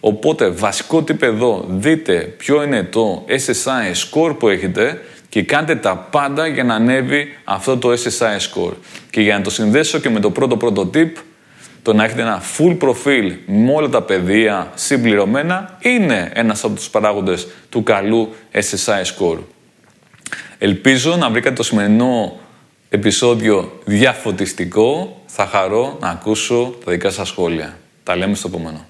Οπότε, 0.00 0.48
βασικό 0.48 1.02
τύπο 1.02 1.26
εδώ, 1.26 1.64
δείτε 1.68 2.14
ποιο 2.14 2.62
είναι 2.62 2.82
το 2.82 3.24
SSI 3.28 3.94
score 3.94 4.36
που 4.38 4.48
έχετε 4.48 5.00
και 5.28 5.42
κάντε 5.42 5.74
τα 5.74 5.96
πάντα 6.10 6.46
για 6.46 6.64
να 6.64 6.74
ανέβει 6.74 7.28
αυτό 7.44 7.76
το 7.76 7.90
SSI 7.92 8.36
score. 8.36 8.72
Και 9.10 9.20
για 9.20 9.36
να 9.36 9.42
το 9.42 9.50
συνδέσω 9.50 9.98
και 9.98 10.10
με 10.10 10.20
το 10.20 10.30
πρώτο 10.30 10.56
πρώτο 10.56 10.90
tip, 10.94 11.10
το 11.82 11.92
να 11.92 12.04
έχετε 12.04 12.20
ένα 12.20 12.42
full 12.58 12.76
προφίλ 12.78 13.34
με 13.46 13.72
όλα 13.72 13.88
τα 13.88 14.02
πεδία 14.02 14.72
συμπληρωμένα 14.74 15.78
είναι 15.80 16.30
ένας 16.34 16.64
από 16.64 16.74
τους 16.74 16.90
παράγοντες 16.90 17.48
του 17.68 17.82
καλού 17.82 18.34
SSI 18.52 19.02
score. 19.18 19.38
Ελπίζω 20.58 21.16
να 21.16 21.30
βρήκατε 21.30 21.54
το 21.54 21.62
σημερινό 21.62 22.38
επεισόδιο 22.88 23.80
διαφωτιστικό. 23.84 25.20
Θα 25.26 25.46
χαρώ 25.46 25.96
να 26.00 26.08
ακούσω 26.08 26.74
τα 26.84 26.90
δικά 26.90 27.10
σας 27.10 27.28
σχόλια. 27.28 27.78
Τα 28.02 28.16
λέμε 28.16 28.34
στο 28.34 28.48
επόμενο. 28.48 28.86